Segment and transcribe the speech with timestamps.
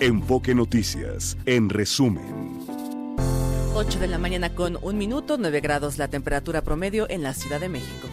[0.00, 2.60] Enfoque Noticias, en resumen.
[3.74, 7.60] 8 de la mañana con un minuto, 9 grados la temperatura promedio en la Ciudad
[7.60, 8.06] de México.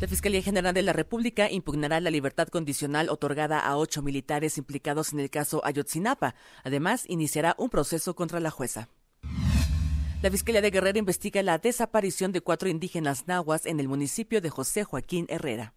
[0.00, 5.12] La Fiscalía General de la República impugnará la libertad condicional otorgada a ocho militares implicados
[5.12, 6.34] en el caso Ayotzinapa.
[6.64, 8.88] Además, iniciará un proceso contra la jueza.
[10.22, 14.48] La Fiscalía de Guerrero investiga la desaparición de cuatro indígenas nahuas en el municipio de
[14.48, 15.74] José Joaquín Herrera.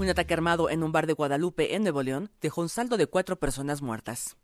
[0.00, 3.06] Un ataque armado en un bar de Guadalupe, en Nuevo León, dejó un saldo de
[3.06, 4.38] cuatro personas muertas.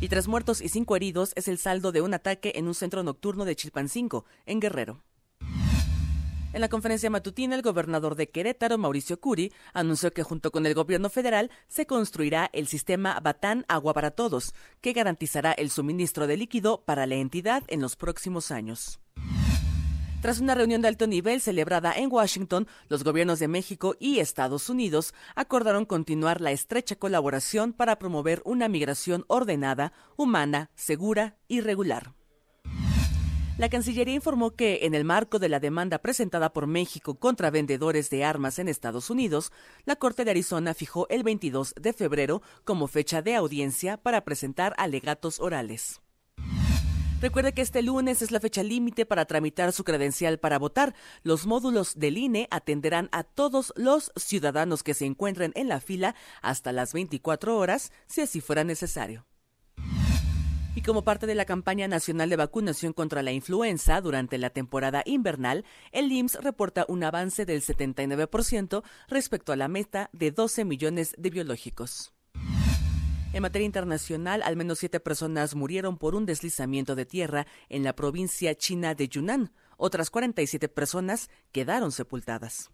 [0.00, 3.04] Y tres muertos y cinco heridos es el saldo de un ataque en un centro
[3.04, 5.04] nocturno de Chilpancingo, en Guerrero.
[6.52, 10.74] En la conferencia matutina, el gobernador de Querétaro, Mauricio Curi, anunció que junto con el
[10.74, 16.38] gobierno federal se construirá el sistema Batán Agua para Todos, que garantizará el suministro de
[16.38, 18.98] líquido para la entidad en los próximos años.
[20.24, 24.70] Tras una reunión de alto nivel celebrada en Washington, los gobiernos de México y Estados
[24.70, 32.14] Unidos acordaron continuar la estrecha colaboración para promover una migración ordenada, humana, segura y regular.
[33.58, 38.08] La Cancillería informó que, en el marco de la demanda presentada por México contra vendedores
[38.08, 39.52] de armas en Estados Unidos,
[39.84, 44.72] la Corte de Arizona fijó el 22 de febrero como fecha de audiencia para presentar
[44.78, 46.00] alegatos orales.
[47.24, 50.94] Recuerde que este lunes es la fecha límite para tramitar su credencial para votar.
[51.22, 56.14] Los módulos del INE atenderán a todos los ciudadanos que se encuentren en la fila
[56.42, 59.24] hasta las 24 horas, si así fuera necesario.
[60.74, 65.02] Y como parte de la campaña nacional de vacunación contra la influenza durante la temporada
[65.06, 71.14] invernal, el IMSS reporta un avance del 79% respecto a la meta de 12 millones
[71.16, 72.13] de biológicos.
[73.34, 77.96] En materia internacional, al menos siete personas murieron por un deslizamiento de tierra en la
[77.96, 79.50] provincia china de Yunnan.
[79.76, 82.70] Otras 47 personas quedaron sepultadas.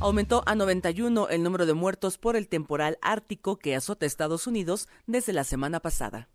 [0.00, 4.88] Aumentó a 91 el número de muertos por el temporal ártico que azota Estados Unidos
[5.06, 6.28] desde la semana pasada.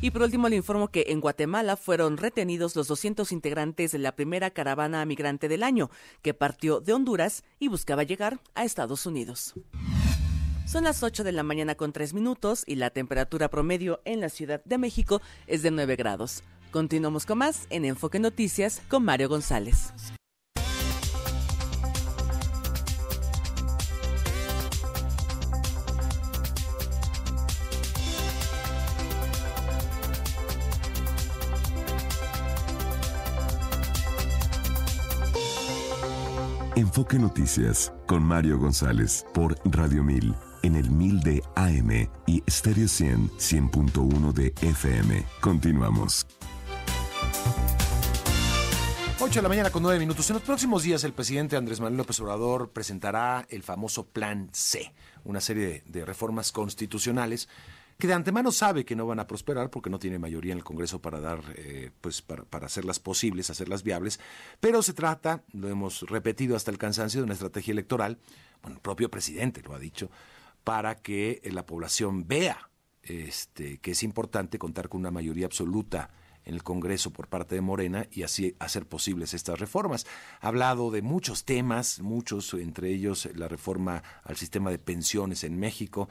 [0.00, 4.14] Y por último le informo que en Guatemala fueron retenidos los 200 integrantes de la
[4.14, 5.90] primera caravana migrante del año,
[6.22, 9.54] que partió de Honduras y buscaba llegar a Estados Unidos.
[10.70, 14.28] Son las 8 de la mañana con 3 minutos y la temperatura promedio en la
[14.28, 16.44] Ciudad de México es de 9 grados.
[16.70, 19.92] Continuamos con más en Enfoque Noticias con Mario González.
[36.76, 42.88] Enfoque Noticias con Mario González por Radio 1000 en el 1000 de AM y Stereo
[42.88, 45.24] 100 100.1 de FM.
[45.40, 46.26] Continuamos.
[49.22, 50.30] 8 de la mañana con 9 minutos.
[50.30, 54.94] En los próximos días el presidente Andrés Manuel López Obrador presentará el famoso Plan C,
[55.24, 57.46] una serie de, reformas constitucionales
[57.98, 60.64] que de antemano sabe que no van a prosperar porque no tiene mayoría en el
[60.64, 64.18] Congreso para dar, eh, pues para, para, hacerlas posibles, hacerlas viables,
[64.58, 68.16] pero se trata, lo hemos repetido hasta el cansancio, de una estrategia electoral,
[68.62, 70.10] bueno, el propio presidente lo ha dicho,
[70.64, 72.70] para que eh, la población vea
[73.02, 76.10] este, que es importante contar con una mayoría absoluta
[76.44, 80.06] en el Congreso por parte de Morena y así hacer posibles estas reformas.
[80.40, 85.58] Ha hablado de muchos temas, muchos, entre ellos la reforma al sistema de pensiones en
[85.58, 86.08] México,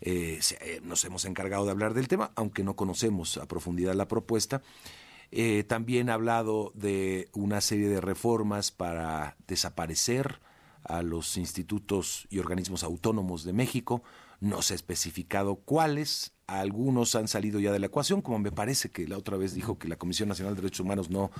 [0.00, 4.08] eh, eh, nos hemos encargado de hablar del tema, aunque no conocemos a profundidad la
[4.08, 4.62] propuesta.
[5.68, 10.40] También ha hablado de una serie de reformas para desaparecer
[10.84, 14.02] a los institutos y organismos autónomos de México.
[14.40, 16.32] No se ha especificado cuáles.
[16.46, 19.78] Algunos han salido ya de la ecuación, como me parece que la otra vez dijo
[19.78, 21.30] que la Comisión Nacional de Derechos Humanos no,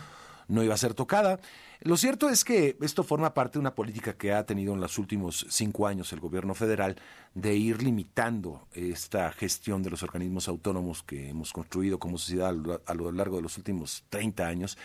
[0.51, 1.41] no iba a ser tocada.
[1.81, 4.99] Lo cierto es que esto forma parte de una política que ha tenido en los
[4.99, 6.97] últimos cinco años el gobierno federal
[7.34, 12.55] de ir limitando esta gestión de los organismos autónomos que hemos construido como sociedad
[12.87, 14.77] a lo largo de los últimos 30 años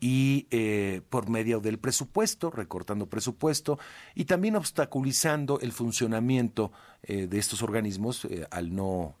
[0.00, 3.78] y eh, por medio del presupuesto, recortando presupuesto
[4.14, 6.72] y también obstaculizando el funcionamiento
[7.02, 9.16] eh, de estos organismos eh, al no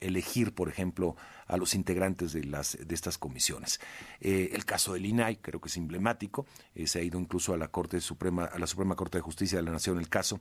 [0.00, 1.16] elegir, por ejemplo,
[1.46, 3.80] a los integrantes de, las, de estas comisiones.
[4.20, 6.46] el caso del INAI creo que es emblemático,
[6.84, 9.64] se ha ido incluso a la Corte Suprema, a la Suprema Corte de Justicia de
[9.64, 10.40] la Nación el caso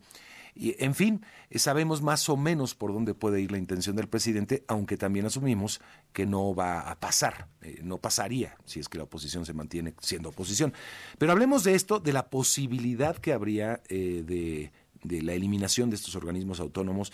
[0.56, 4.08] y, en fin, eh, sabemos más o menos por dónde puede ir la intención del
[4.08, 5.82] presidente, aunque también asumimos
[6.14, 9.94] que no va a pasar, eh, no pasaría si es que la oposición se mantiene
[10.00, 10.74] siendo oposición.
[11.18, 14.72] Pero hablemos de esto, de la posibilidad que habría eh, de,
[15.04, 17.12] de la eliminación de estos organismos autónomos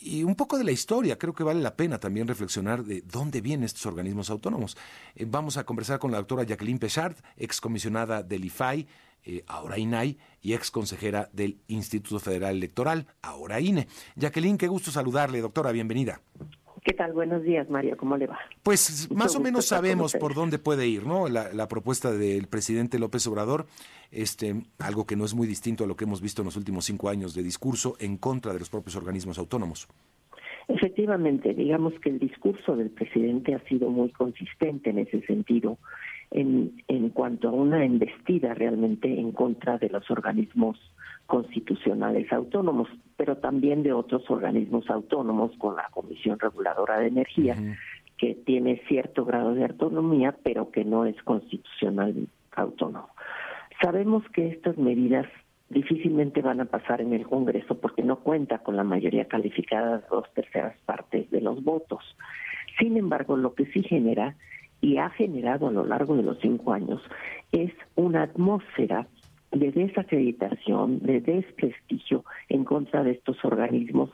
[0.00, 1.16] y un poco de la historia.
[1.16, 4.76] Creo que vale la pena también reflexionar de dónde vienen estos organismos autónomos.
[5.26, 8.86] vamos a conversar con la doctora Jacqueline Pechard, excomisionada del IFAI,
[9.28, 13.86] eh, ahora INAI, y ex consejera del Instituto Federal Electoral, ahora INE.
[14.16, 16.22] Jacqueline, qué gusto saludarle, doctora, bienvenida.
[16.82, 17.12] ¿Qué tal?
[17.12, 17.98] Buenos días, Mario.
[17.98, 18.38] ¿Cómo le va?
[18.62, 21.28] Pues más o menos sabemos por dónde puede ir, ¿no?
[21.28, 23.66] La, propuesta del presidente López Obrador,
[24.10, 26.86] este, algo que no es muy distinto a lo que hemos visto en los últimos
[26.86, 29.88] cinco años de discurso en contra de los propios organismos autónomos.
[30.68, 35.76] Efectivamente, digamos que el discurso del presidente ha sido muy consistente en ese sentido,
[36.30, 40.78] en, en cuanto a una embestida realmente en contra de los organismos
[41.26, 47.56] constitucionales autónomos, pero también de otros organismos autónomos con la Comisión Reguladora de Energía,
[48.16, 53.10] que tiene cierto grado de autonomía, pero que no es constitucional autónomo.
[53.80, 55.26] Sabemos que estas medidas
[55.68, 60.04] difícilmente van a pasar en el Congreso porque no cuenta con la mayoría calificada de
[60.10, 62.02] dos terceras partes de los votos.
[62.78, 64.34] Sin embargo, lo que sí genera
[64.80, 67.02] y ha generado a lo largo de los cinco años
[67.52, 69.06] es una atmósfera
[69.50, 74.10] de desacreditación, de desprestigio en contra de estos organismos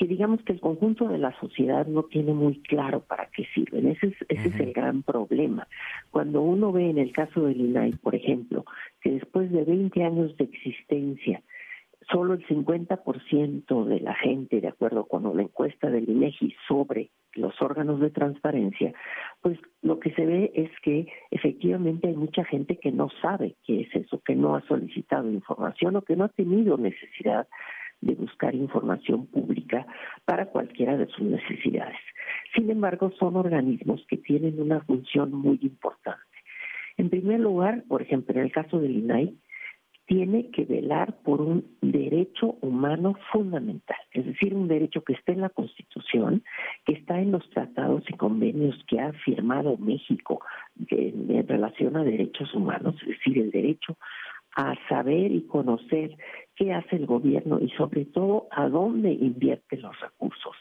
[0.00, 3.86] que digamos que el conjunto de la sociedad no tiene muy claro para qué sirven.
[3.86, 5.68] Ese es, ese es el gran problema.
[6.10, 8.64] Cuando uno ve en el caso del INAI, por ejemplo,
[9.02, 11.42] que después de 20 años de existencia,
[12.10, 17.60] solo el 50% de la gente, de acuerdo con una encuesta del INEGI sobre los
[17.62, 18.92] órganos de transparencia,
[19.40, 23.82] pues lo que se ve es que efectivamente hay mucha gente que no sabe qué
[23.82, 27.46] es eso, que no ha solicitado información o que no ha tenido necesidad
[28.00, 29.86] de buscar información pública
[30.24, 31.98] para cualquiera de sus necesidades.
[32.54, 36.20] Sin embargo, son organismos que tienen una función muy importante.
[36.96, 39.36] En primer lugar, por ejemplo, en el caso del INAI,
[40.10, 45.40] tiene que velar por un derecho humano fundamental, es decir, un derecho que está en
[45.40, 46.42] la Constitución,
[46.84, 50.40] que está en los tratados y convenios que ha firmado México
[50.88, 53.96] en relación a derechos humanos, es decir, el derecho
[54.56, 56.16] a saber y conocer
[56.56, 60.56] qué hace el gobierno y sobre todo a dónde invierte los recursos,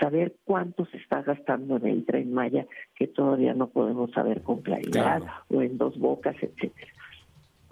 [0.00, 4.62] saber cuánto se está gastando en el tren Maya que todavía no podemos saber con
[4.62, 5.20] claridad
[5.50, 6.90] o en dos bocas, etcétera.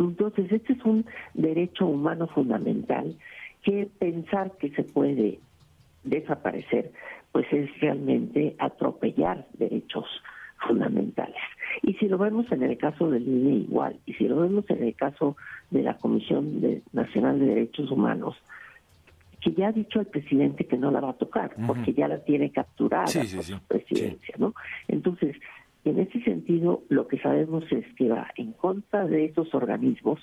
[0.08, 3.16] Entonces, este es un derecho humano fundamental
[3.62, 5.38] que pensar que se puede
[6.04, 6.92] desaparecer,
[7.30, 10.06] pues es realmente atropellar derechos
[10.66, 11.42] fundamentales.
[11.82, 14.82] Y si lo vemos en el caso del INE igual, y si lo vemos en
[14.82, 15.36] el caso
[15.70, 16.60] de la Comisión
[16.92, 18.36] Nacional de Derechos Humanos,
[19.40, 22.18] que ya ha dicho el presidente que no la va a tocar, porque ya la
[22.18, 24.54] tiene capturada por su presidencia, ¿no?
[24.86, 25.36] Entonces,
[25.84, 30.20] en ese sentido, lo que sabemos es que va en contra de esos organismos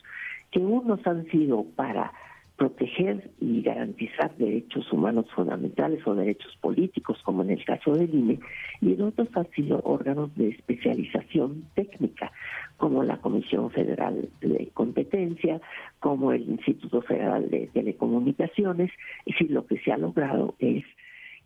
[0.51, 2.13] que unos han sido para
[2.59, 8.39] proteger y garantizar derechos humanos fundamentales o derechos políticos, como en el caso del INE,
[8.81, 12.33] y en otros han sido órganos de especialización técnica,
[12.75, 15.61] como la Comisión Federal de Competencia,
[16.00, 18.91] como el Instituto Federal de Telecomunicaciones,
[19.25, 20.83] y si lo que se ha logrado es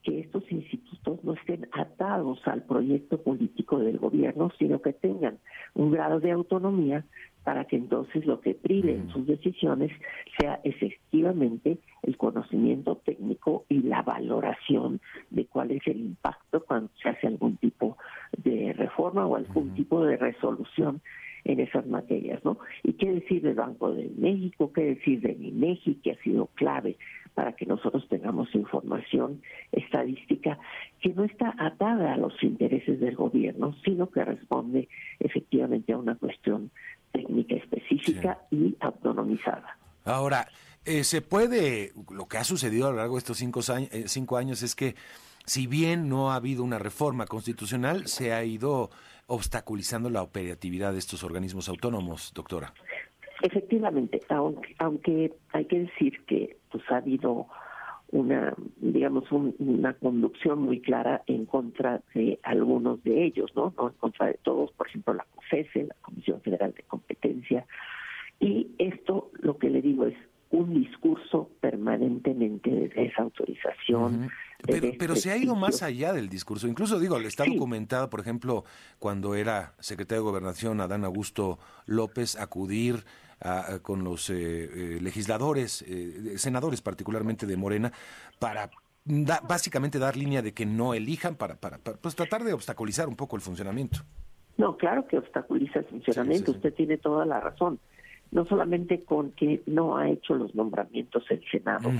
[0.04, 5.40] que estos institutos no estén atados al proyecto político del gobierno, sino que tengan
[5.74, 7.06] un grado de autonomía
[7.44, 9.92] para que entonces lo que prive en sus decisiones
[10.40, 17.10] sea efectivamente el conocimiento técnico y la valoración de cuál es el impacto cuando se
[17.10, 17.98] hace algún tipo
[18.38, 21.02] de reforma o algún tipo de resolución
[21.46, 22.58] en esas materias, ¿no?
[22.84, 26.98] Y qué decir del Banco de México, qué decir de INEGI, que ha sido clave
[27.34, 30.60] para que nosotros tengamos información estadística
[31.02, 34.88] que no está atada a los intereses del gobierno, sino que responde
[35.20, 36.72] efectivamente a una cuestión
[37.12, 39.78] técnica específica y autonomizada.
[40.06, 40.48] Ahora,
[40.86, 44.04] eh, se puede, lo que ha sucedido a lo largo de estos cinco años, eh,
[44.08, 44.96] cinco años es que
[45.46, 48.90] si bien no ha habido una reforma constitucional, se ha ido
[49.28, 52.74] obstaculizando la operatividad de estos organismos autónomos, doctora.
[53.42, 57.48] Efectivamente, aunque, aunque hay que decir que pues ha habido
[58.13, 63.74] una, digamos, una conducción muy clara en contra de algunos de ellos, ¿no?
[63.75, 67.66] No en contra de todos, por ejemplo, la COFESE, la Comisión Federal de Competencia.
[68.40, 70.16] Y esto, lo que le digo, es
[70.52, 74.30] un discurso permanentemente de desautorización.
[74.62, 76.68] pero, pero, se ha ido más allá del discurso.
[76.68, 78.63] Incluso digo, está documentado, por ejemplo,
[79.00, 83.04] cuando era secretario de Gobernación Adán Augusto López acudir
[83.82, 87.92] con los eh, eh, legisladores, eh, senadores particularmente de Morena,
[88.40, 88.70] para
[89.06, 93.36] básicamente dar línea de que no elijan para, para, pues tratar de obstaculizar un poco
[93.36, 94.00] el funcionamiento.
[94.58, 97.80] No, claro que obstaculiza el funcionamiento, usted tiene toda la razón.
[98.32, 101.92] No solamente con que no ha hecho los nombramientos el Senado,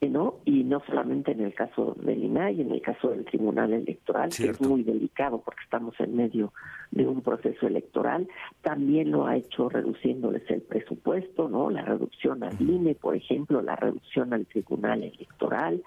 [0.00, 0.40] ¿no?
[0.44, 4.50] Y no solamente en el caso del INAI, en el caso del Tribunal Electoral, que
[4.50, 6.52] es muy delicado porque estamos en medio
[6.90, 8.28] de un proceso electoral,
[8.62, 11.70] también lo ha hecho reduciéndoles el presupuesto, ¿no?
[11.70, 15.82] La reducción al INE, por ejemplo, la reducción al Tribunal Electoral,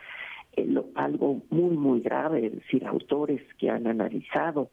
[0.56, 4.70] eh, algo muy, muy grave, es decir, autores que han analizado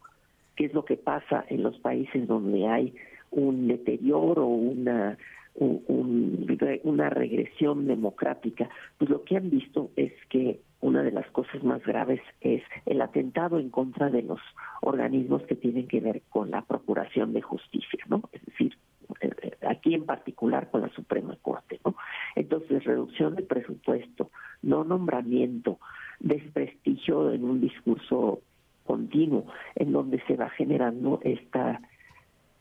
[0.55, 2.95] qué es lo que pasa en los países donde hay
[3.31, 5.17] un deterioro, una
[5.57, 11.81] una regresión democrática, pues lo que han visto es que una de las cosas más
[11.83, 14.39] graves es el atentado en contra de los
[14.81, 18.21] organismos que tienen que ver con la procuración de justicia, ¿no?
[18.33, 18.77] Es decir,
[19.21, 21.95] eh, eh, aquí en particular con la Suprema Corte, ¿no?
[22.35, 24.29] Entonces, reducción del presupuesto,
[24.61, 25.79] no nombramiento,
[26.19, 28.41] desprestigio en un discurso
[28.85, 31.81] continuo, en donde se va generando esta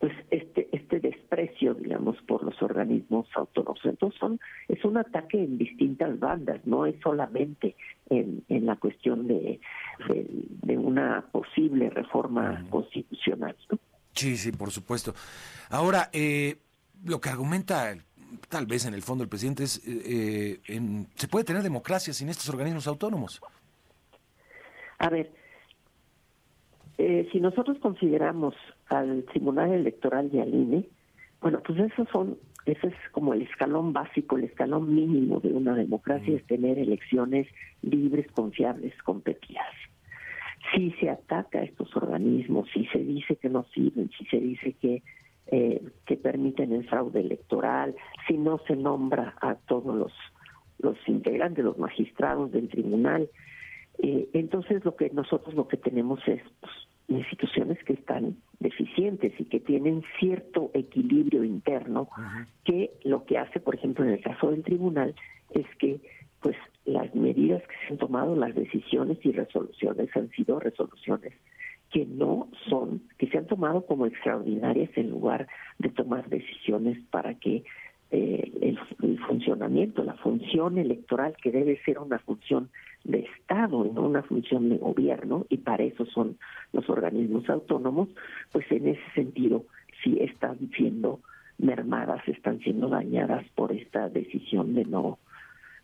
[0.05, 3.81] pues este este desprecio digamos por los organismos autónomos.
[3.85, 7.75] Entonces son es un ataque en distintas bandas no es solamente
[8.11, 9.61] en, en la cuestión de,
[10.63, 13.57] de, una posible reforma constitucional
[14.13, 15.15] sí sí por supuesto.
[15.71, 16.59] Ahora eh,
[17.07, 17.95] lo que argumenta
[18.51, 22.29] tal vez en el fondo el presidente es eh, en, se puede tener democracia sin
[22.29, 23.41] estos organismos autónomos
[24.99, 25.33] a ver
[26.99, 28.55] eh, si nosotros consideramos
[28.89, 30.89] al Tribunal Electoral y al INE,
[31.41, 35.75] bueno, pues esos son, ese es como el escalón básico, el escalón mínimo de una
[35.75, 37.47] democracia, es tener elecciones
[37.83, 39.69] libres, confiables, competidas.
[40.73, 44.73] Si se ataca a estos organismos, si se dice que no sirven, si se dice
[44.81, 45.03] que
[45.47, 47.95] eh, que permiten el fraude electoral,
[48.27, 50.13] si no se nombra a todos los
[50.79, 53.29] los integrantes, los magistrados del tribunal,
[53.99, 56.73] eh, entonces lo que nosotros lo que tenemos es pues,
[57.09, 62.09] instituciones que están deficientes y que tienen cierto equilibrio interno
[62.65, 65.15] que lo que hace, por ejemplo, en el caso del tribunal
[65.51, 66.01] es que
[66.41, 71.33] pues las medidas que se han tomado, las decisiones y resoluciones han sido resoluciones
[71.91, 75.47] que no son, que se han tomado como extraordinarias en lugar
[75.79, 77.65] de tomar decisiones para que
[78.11, 82.69] eh, el, funcionamiento, la función electoral, que debe ser una función
[83.05, 86.39] de Estado no una función de gobierno, y para eso son
[86.73, 88.09] los organismos autónomos,
[88.53, 89.65] pues en ese sentido
[90.03, 91.21] sí están siendo
[91.59, 95.19] mermadas, están siendo dañadas por esta decisión de no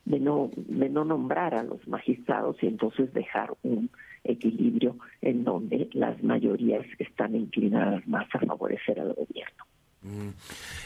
[0.04, 3.90] de no de no nombrar a los magistrados y entonces dejar un
[4.24, 9.64] equilibrio en donde las mayorías están inclinadas más a favorecer al gobierno.
[10.02, 10.30] Mm.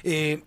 [0.02, 0.42] Eh,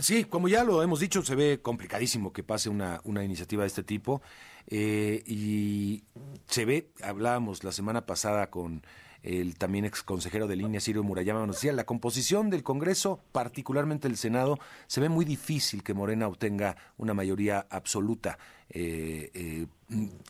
[0.00, 3.68] Sí, como ya lo hemos dicho, se ve complicadísimo que pase una, una iniciativa de
[3.68, 4.22] este tipo.
[4.68, 6.04] Eh, y
[6.46, 8.82] se ve, hablábamos la semana pasada con
[9.22, 14.08] el también ex consejero de línea, Ciro Murayama, nos decía, la composición del Congreso, particularmente
[14.08, 18.38] el Senado, se ve muy difícil que Morena obtenga una mayoría absoluta,
[18.68, 19.66] eh, eh,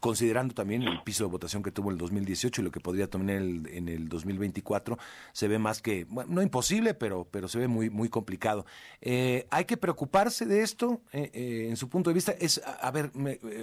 [0.00, 3.08] considerando también el piso de votación que tuvo en el 2018 y lo que podría
[3.08, 4.98] tener en el, 2024,
[5.32, 8.66] se ve más que, bueno, no imposible, pero, pero se ve muy, muy complicado.
[9.00, 12.32] Eh, ¿Hay que preocuparse de esto en su punto de vista?
[12.32, 13.10] Es, a, ver,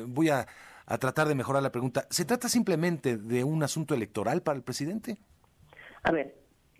[0.07, 0.47] voy a
[0.89, 2.07] a tratar de mejorar la pregunta.
[2.09, 5.17] ¿Se trata simplemente de un asunto electoral para el presidente?
[6.03, 6.35] A ver,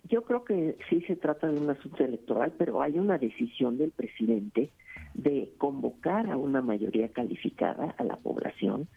[0.08, 3.92] yo creo que sí se trata de un asunto electoral, pero hay una decisión del
[3.92, 4.70] presidente
[5.14, 8.88] de convocar a una mayoría calificada a la población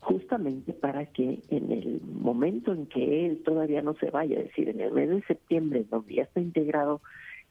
[0.00, 4.68] justamente para que en el momento en que él todavía no se vaya, es decir,
[4.68, 7.00] en el mes de septiembre, donde ya está integrado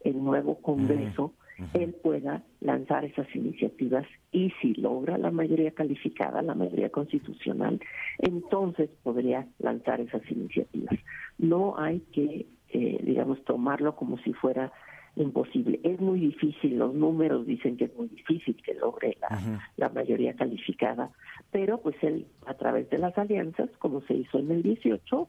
[0.02, 1.34] el nuevo Congreso,
[1.74, 7.80] él pueda lanzar esas iniciativas y si logra la mayoría calificada, la mayoría constitucional,
[8.20, 10.98] entonces podría lanzar esas iniciativas.
[11.38, 14.72] No hay que, eh, digamos, tomarlo como si fuera
[15.16, 15.80] imposible.
[15.84, 20.36] Es muy difícil, los números dicen que es muy difícil que logre la, la mayoría
[20.36, 21.10] calificada,
[21.52, 25.28] pero pues él a través de las alianzas, como se hizo en el 18,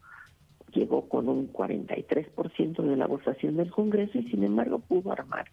[0.72, 5.46] llegó con un 43% de la votación del Congreso y sin embargo pudo armar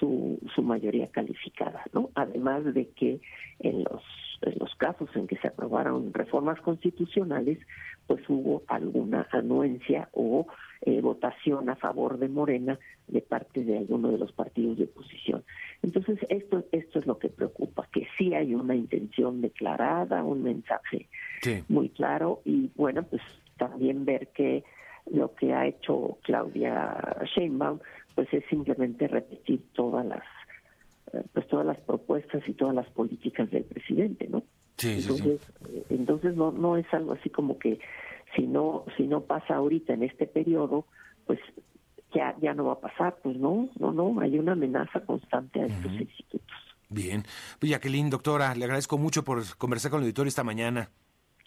[0.00, 2.10] su, su mayoría calificada, ¿no?
[2.14, 3.20] Además de que
[3.60, 4.02] en los,
[4.42, 7.58] en los casos en que se aprobaron reformas constitucionales,
[8.06, 10.46] pues hubo alguna anuencia o
[10.80, 15.44] eh, votación a favor de Morena de parte de alguno de los partidos de oposición.
[15.82, 21.08] Entonces, esto, esto es lo que preocupa, que sí hay una intención declarada, un mensaje
[21.68, 23.22] muy claro y bueno, pues
[23.58, 24.64] también ver que
[25.12, 26.96] lo que ha hecho Claudia
[27.34, 27.80] Sheinbaum
[28.14, 30.22] pues es simplemente repetir todas las
[31.12, 34.42] eh, pues todas las propuestas y todas las políticas del presidente, ¿no?
[34.76, 35.40] Sí, entonces,
[35.72, 37.78] eh, entonces no no es algo así como que
[38.36, 40.86] si no si no pasa ahorita en este periodo,
[41.26, 41.40] pues
[42.14, 45.66] ya ya no va a pasar, pues no, no, no, hay una amenaza constante a
[45.66, 46.56] estos institutos.
[46.88, 47.24] Bien.
[47.58, 50.90] Pues Jacqueline, doctora, le agradezco mucho por conversar con el auditorio esta mañana.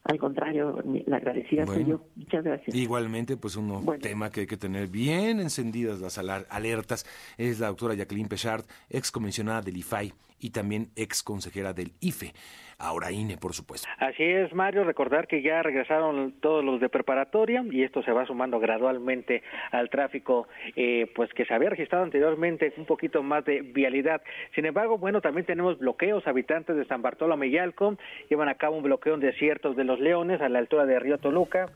[0.04, 2.06] Al contrario, la agradecida soy yo.
[2.16, 2.76] Muchas gracias.
[2.76, 7.06] Igualmente, pues un tema que hay que tener bien encendidas las alertas
[7.38, 12.34] es la doctora Jacqueline Pechard, ex comisionada del IFAI y también ex consejera del IFE,
[12.84, 13.88] ahora INE, por supuesto.
[13.98, 18.26] Así es, Mario, recordar que ya regresaron todos los de preparatoria y esto se va
[18.26, 23.62] sumando gradualmente al tráfico eh, pues que se había registrado anteriormente un poquito más de
[23.62, 24.22] vialidad.
[24.56, 27.98] Sin embargo, bueno, también tenemos bloqueos, habitantes de San Bartolomé y Alco
[28.30, 31.18] llevan a cabo un bloqueo en desiertos de los Leones a la altura de Río
[31.18, 31.70] Toluca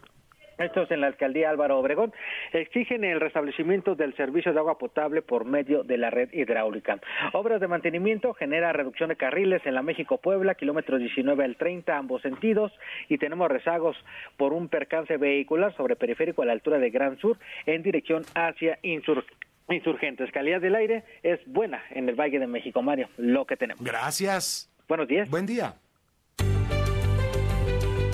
[0.58, 2.14] estos en la alcaldía Álvaro Obregón
[2.54, 7.00] exigen el restablecimiento del servicio de agua potable por medio de la red hidráulica.
[7.34, 12.22] Obras de mantenimiento genera reducción de carriles en la México-Puebla, kilómetros 19 al 30, ambos
[12.22, 12.72] sentidos,
[13.10, 13.98] y tenemos rezagos
[14.38, 18.80] por un percance vehicular sobre periférico a la altura de Gran Sur en dirección hacia
[18.82, 20.32] Insurgentes.
[20.32, 23.84] Calidad del aire es buena en el Valle de México, Mario, lo que tenemos.
[23.84, 24.72] Gracias.
[24.88, 25.30] Buenos días.
[25.30, 25.76] Buen día.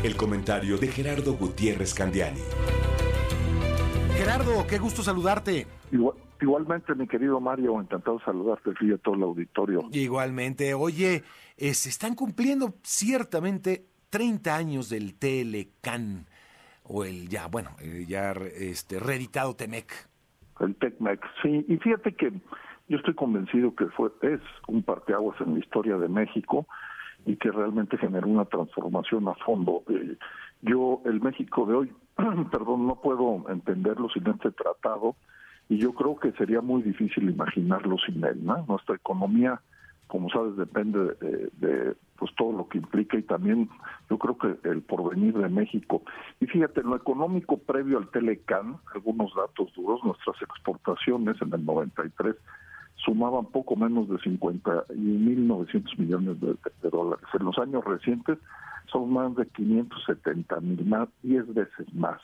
[0.03, 2.41] El comentario de Gerardo Gutiérrez Candiani.
[4.17, 5.65] Gerardo, qué gusto saludarte.
[6.41, 9.87] igualmente, mi querido Mario, encantado de saludarte y a todo el auditorio.
[9.93, 10.73] Igualmente.
[10.73, 11.23] Oye,
[11.55, 16.25] eh, se están cumpliendo ciertamente 30 años del Telecan,
[16.83, 19.89] o el ya, bueno, eh, ya este, reeditado Temec.
[20.59, 21.65] El Tecmec, sí.
[21.69, 22.33] Y fíjate que
[22.89, 26.67] yo estoy convencido que fue es un parteaguas en la historia de México
[27.25, 29.83] y que realmente generó una transformación a fondo.
[29.89, 30.17] Eh,
[30.61, 31.91] yo, el México de hoy,
[32.51, 35.15] perdón, no puedo entenderlo sin este tratado
[35.69, 38.43] y yo creo que sería muy difícil imaginarlo sin él.
[38.43, 38.65] ¿no?
[38.67, 39.61] Nuestra economía,
[40.07, 41.15] como sabes, depende
[41.59, 43.69] de, pues todo lo que implica y también
[44.09, 46.03] yo creo que el porvenir de México.
[46.39, 51.65] Y fíjate, en lo económico previo al Telecan, algunos datos duros, nuestras exportaciones en el
[51.65, 52.35] 93
[53.03, 57.25] sumaban poco menos de 50.900 millones de, dólares.
[57.33, 58.37] En los años recientes
[58.91, 62.19] son más de 570 mil, más, 10 veces más.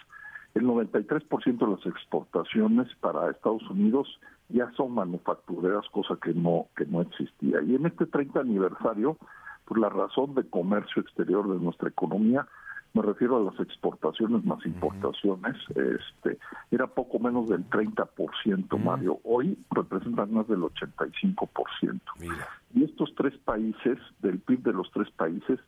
[0.55, 4.19] El 93% de las exportaciones para Estados Unidos
[4.49, 7.61] ya son manufactureras, cosa que no que no existía.
[7.61, 9.17] Y en este 30 aniversario,
[9.65, 12.47] por la razón de comercio exterior de nuestra economía,
[12.93, 16.39] me refiero a las exportaciones más importaciones, este,
[16.71, 19.19] era poco menos del 30%, Mario.
[19.23, 22.01] Hoy representan más del 85%.
[22.73, 25.59] Y estos tres países, del PIB de los tres países,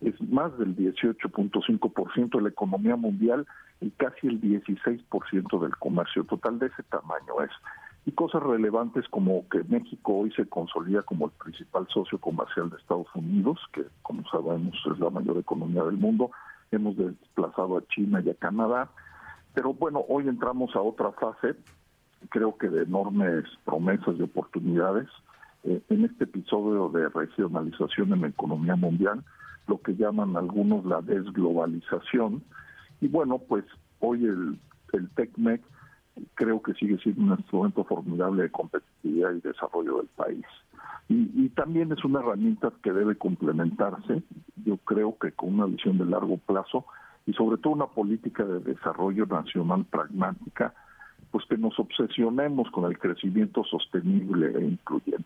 [0.00, 3.46] es más del 18.5% de la economía mundial
[3.80, 7.50] y casi el 16% del comercio total de ese tamaño es.
[8.06, 12.76] Y cosas relevantes como que México hoy se consolida como el principal socio comercial de
[12.76, 16.30] Estados Unidos, que como sabemos es la mayor economía del mundo,
[16.70, 18.90] hemos desplazado a China y a Canadá,
[19.54, 21.56] pero bueno, hoy entramos a otra fase,
[22.30, 25.08] creo que de enormes promesas y oportunidades.
[25.64, 29.24] Eh, en este episodio de regionalización en la economía mundial,
[29.66, 32.42] lo que llaman algunos la desglobalización.
[33.00, 33.64] Y bueno, pues
[34.00, 34.58] hoy el,
[34.92, 35.62] el TECMEC
[36.34, 40.44] creo que sigue siendo un instrumento formidable de competitividad y desarrollo del país.
[41.08, 44.22] Y, también es una herramienta que debe complementarse,
[44.64, 46.84] yo creo que con una visión de largo plazo
[47.26, 50.74] y sobre todo una política de desarrollo nacional pragmática,
[51.30, 55.24] pues que nos obsesionemos con el crecimiento sostenible e incluyente.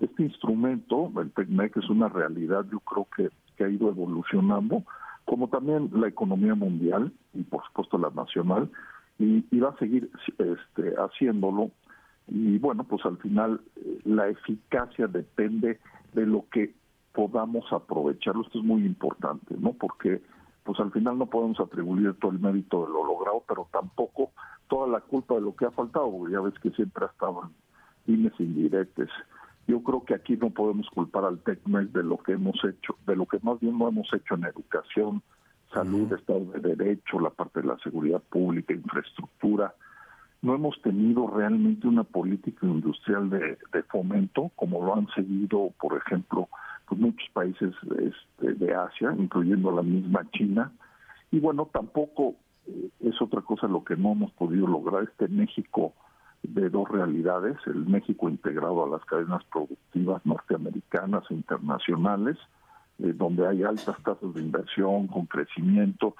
[0.00, 4.82] Este instrumento, el TECMEC, es una realidad, yo creo que, que ha ido evolucionando,
[5.26, 8.70] como también la economía mundial y por supuesto la nacional,
[9.18, 11.70] y, y va a seguir este, haciéndolo
[12.28, 15.80] y bueno, pues al final eh, la eficacia depende
[16.12, 16.74] de lo que
[17.12, 18.42] podamos aprovecharlo.
[18.42, 19.72] Esto es muy importante, ¿no?
[19.72, 20.22] Porque
[20.64, 24.30] pues al final no podemos atribuir todo el mérito de lo logrado, pero tampoco
[24.68, 27.42] toda la culpa de lo que ha faltado, porque ya ves que siempre ha estado
[28.06, 29.08] en líneas indirectas.
[29.66, 33.16] Yo creo que aquí no podemos culpar al TECMEC de lo que hemos hecho, de
[33.16, 35.22] lo que más bien no hemos hecho en educación,
[35.72, 39.74] salud, Estado de Derecho, la parte de la seguridad pública, infraestructura,
[40.42, 46.48] no hemos tenido realmente una política industrial de, fomento como lo han seguido, por ejemplo,
[46.88, 50.72] pues muchos países este, de Asia, incluyendo la misma China.
[51.30, 52.34] Y bueno, tampoco
[52.66, 55.92] eh, es otra cosa lo que no hemos podido lograr este México
[56.42, 62.36] de dos realidades, el México integrado a las cadenas productivas norteamericanas e internacionales,
[62.98, 66.16] eh, donde hay altas tasas de inversión con crecimiento,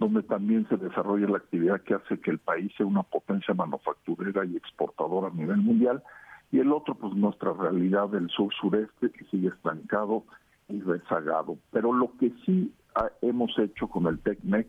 [0.00, 4.46] donde también se desarrolla la actividad que hace que el país sea una potencia manufacturera
[4.46, 6.02] y exportadora a nivel mundial,
[6.50, 10.24] y el otro, pues nuestra realidad del sur-sureste, que sigue estancado
[10.68, 11.58] y rezagado.
[11.70, 12.72] Pero lo que sí
[13.20, 14.66] hemos hecho con el TECMEC,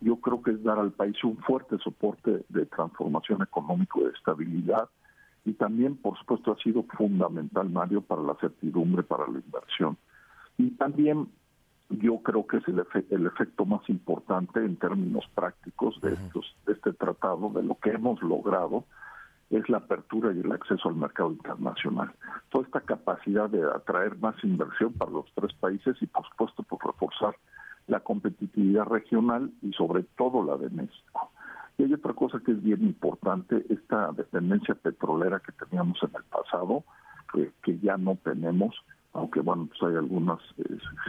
[0.00, 4.10] yo creo que es dar al país un fuerte soporte de transformación económica y de
[4.10, 4.88] estabilidad,
[5.44, 9.98] y también, por supuesto, ha sido fundamental, Mario, para la certidumbre, para la inversión.
[10.56, 11.28] Y también
[11.98, 16.72] yo creo que es el, el efecto más importante en términos prácticos de, estos, de
[16.74, 18.84] este tratado, de lo que hemos logrado,
[19.50, 22.12] es la apertura y el acceso al mercado internacional.
[22.50, 26.84] Toda esta capacidad de atraer más inversión para los tres países y, por supuesto, por
[26.84, 27.36] reforzar
[27.86, 31.32] la competitividad regional y sobre todo la de México.
[31.76, 36.24] Y hay otra cosa que es bien importante, esta dependencia petrolera que teníamos en el
[36.24, 36.84] pasado,
[37.62, 38.74] que ya no tenemos,
[39.12, 40.40] aunque bueno, pues hay algunas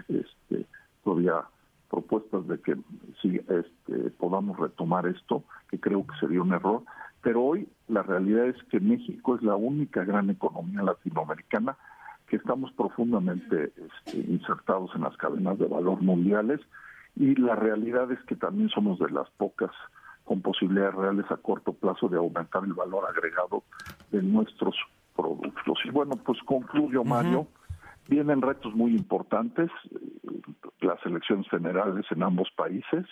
[0.07, 0.65] este,
[1.03, 1.43] todavía
[1.89, 2.75] propuestas de que
[3.21, 6.81] si este, podamos retomar esto, que creo que sería un error,
[7.21, 11.77] pero hoy la realidad es que México es la única gran economía latinoamericana
[12.27, 16.59] que estamos profundamente este, insertados en las cadenas de valor mundiales
[17.15, 19.71] y la realidad es que también somos de las pocas
[20.23, 23.63] con posibilidades reales a corto plazo de aumentar el valor agregado
[24.11, 24.75] de nuestros
[25.15, 25.77] productos.
[25.85, 27.47] Y bueno, pues concluyo, Mario.
[28.07, 30.41] Vienen retos muy importantes, eh,
[30.81, 33.05] las elecciones generales en ambos países,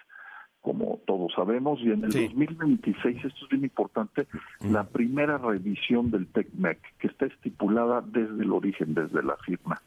[0.61, 4.27] como todos sabemos, y en el 2026, esto es bien importante,
[4.59, 9.81] la primera revisión del TECMEC, que está estipulada desde el origen, desde la firma.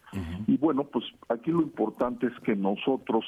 [0.49, 3.25] Y bueno, pues aquí lo importante es que nosotros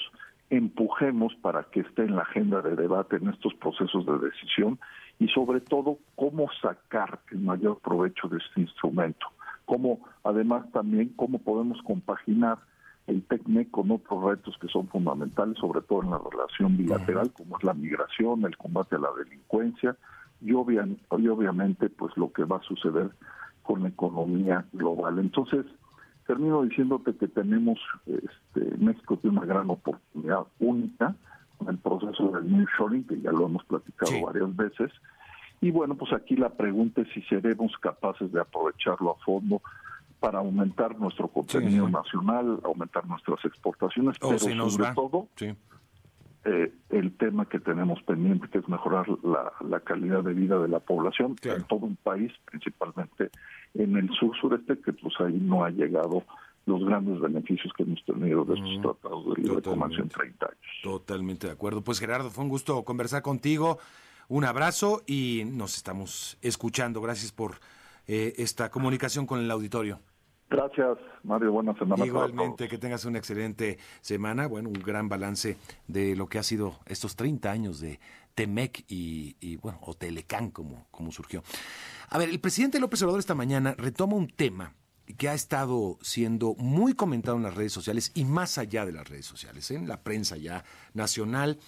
[0.51, 4.79] empujemos para que esté en la agenda de debate en estos procesos de decisión
[5.19, 9.27] y sobre todo cómo sacar el mayor provecho de este instrumento
[9.67, 12.59] cómo además también cómo podemos compaginar
[13.07, 17.57] el TECMEC con otros retos que son fundamentales, sobre todo en la relación bilateral, como
[17.59, 19.97] es la migración, el combate a la delincuencia
[20.41, 23.11] y, obviamente pues lo que va a suceder
[23.63, 25.19] con la economía global.
[25.19, 25.67] Entonces,
[26.27, 31.15] termino diciéndote que tenemos, este, México tiene una gran oportunidad única
[31.59, 34.93] con el proceso del New Shoring, que ya lo hemos platicado varias veces,
[35.61, 39.63] y bueno, pues aquí la pregunta es si seremos capaces de aprovecharlo a fondo
[40.21, 45.29] para aumentar nuestro contenido nacional, aumentar nuestras exportaciones, pero sobre todo
[46.45, 50.81] eh, el tema que tenemos pendiente, que es mejorar la, calidad de vida de la
[50.81, 53.31] población en todo un país, principalmente
[53.75, 56.23] en el sur-sureste, que pues ahí no ha llegado
[56.67, 60.81] los grandes beneficios que hemos tenido de estos tratados de libre comercio en 30 años.
[60.83, 61.83] Totalmente de acuerdo.
[61.83, 63.79] Pues Gerardo, fue un gusto conversar contigo.
[64.29, 67.01] Un abrazo y nos estamos escuchando.
[67.01, 67.61] Gracias por
[68.07, 70.01] eh, esta comunicación con el auditorio.
[70.51, 71.53] Gracias, Mario.
[71.53, 72.05] Buena semana.
[72.05, 74.47] Igualmente, que tengas una excelente semana.
[74.47, 78.01] Bueno, un gran balance de lo que ha sido estos 30 años de
[78.35, 81.43] Temec y, bueno, o Telecán, como, como surgió.
[82.11, 84.75] A ver, el presidente López Obrador esta mañana retoma un tema
[85.19, 89.09] que ha estado siendo muy comentado en las redes sociales y más allá de las
[89.09, 91.59] redes sociales, en la prensa ya nacional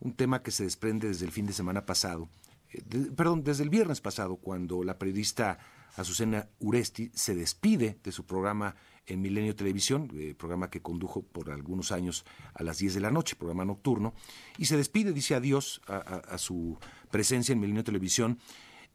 [0.00, 2.28] un tema que se desprende desde el fin de semana pasado,
[2.72, 2.82] eh,
[3.16, 5.58] perdón, desde el viernes pasado, cuando la periodista
[5.96, 11.50] Azucena Uresti se despide de su programa en Milenio Televisión, eh, programa que condujo por
[11.50, 14.14] algunos años a las 10 de la noche, programa nocturno,
[14.58, 16.78] y se despide, dice adiós a, su
[17.10, 18.38] presencia en Milenio Televisión.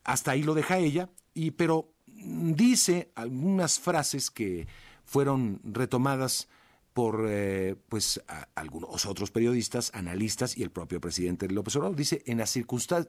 [0.03, 4.67] Hasta ahí lo deja ella, y, pero dice algunas frases que
[5.03, 6.47] fueron retomadas
[6.93, 8.21] por eh, pues
[8.55, 11.95] algunos otros periodistas, analistas y el propio presidente López Obrador.
[11.95, 12.57] Dice, en las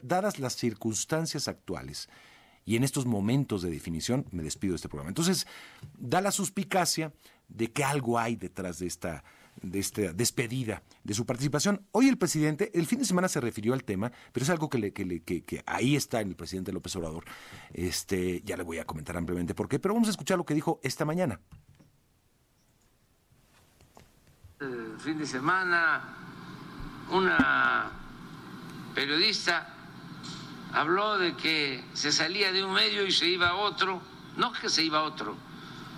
[0.01, 2.09] dadas las circunstancias actuales
[2.65, 5.09] y en estos momentos de definición, me despido de este programa.
[5.09, 5.45] Entonces,
[5.97, 7.13] da la suspicacia
[7.47, 9.23] de que algo hay detrás de esta,
[9.61, 11.85] de esta despedida de su participación.
[11.91, 14.79] Hoy el presidente, el fin de semana se refirió al tema, pero es algo que,
[14.79, 17.25] le, que, que, que ahí está en el presidente López Obrador.
[17.71, 20.55] Este, ya le voy a comentar ampliamente por qué, pero vamos a escuchar lo que
[20.55, 21.39] dijo esta mañana.
[24.61, 26.01] El fin de semana
[27.11, 27.89] una
[28.93, 29.67] periodista
[30.73, 34.01] habló de que se salía de un medio y se iba a otro,
[34.37, 35.35] no que se iba a otro,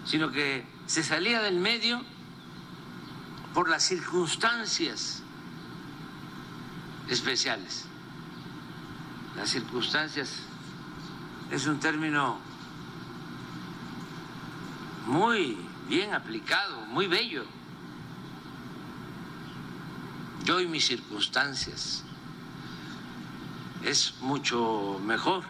[0.06, 2.02] sino que se salía del medio
[3.54, 5.22] por las circunstancias
[7.10, 7.86] especiales.
[9.36, 10.34] Las circunstancias
[11.52, 12.40] es un término
[15.06, 17.57] muy bien aplicado, muy bello
[20.48, 22.04] yo y mis circunstancias.
[23.84, 25.44] Es mucho mejor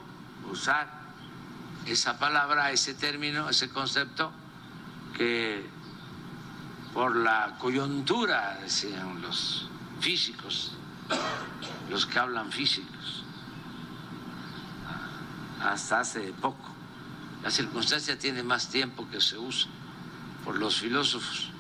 [0.52, 0.90] usar
[1.86, 4.32] esa palabra, ese término, ese concepto,
[5.16, 5.64] que
[6.96, 10.72] por la coyuntura, decían los físicos,
[11.92, 13.24] los que hablan físicos,
[15.62, 16.70] hasta hace poco.
[17.44, 19.70] La circunstancia tiene más tiempo que se usa
[20.44, 21.52] por los filósofos,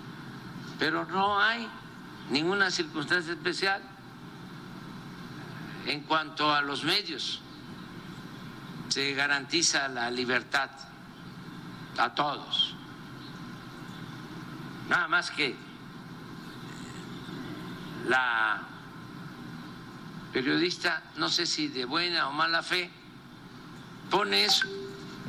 [0.79, 1.69] pero no hay
[2.29, 3.81] ninguna circunstancia especial
[5.85, 7.41] en cuanto a los medios.
[8.89, 10.69] se garantiza la libertad
[11.97, 12.73] a todos.
[14.89, 15.55] Nada más que
[18.07, 18.63] la
[20.31, 22.89] periodista, no sé si de buena o mala fe,
[24.09, 24.65] pone eso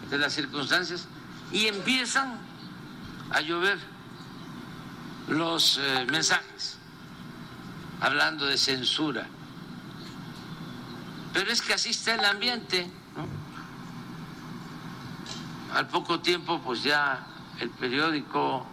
[0.09, 1.09] de las circunstancias
[1.51, 2.39] y empiezan
[3.31, 3.79] a llover
[5.29, 6.78] los eh, mensajes
[8.01, 9.27] hablando de censura.
[11.33, 12.91] Pero es que así está el ambiente.
[15.75, 17.27] Al poco tiempo, pues ya
[17.61, 18.67] el periódico,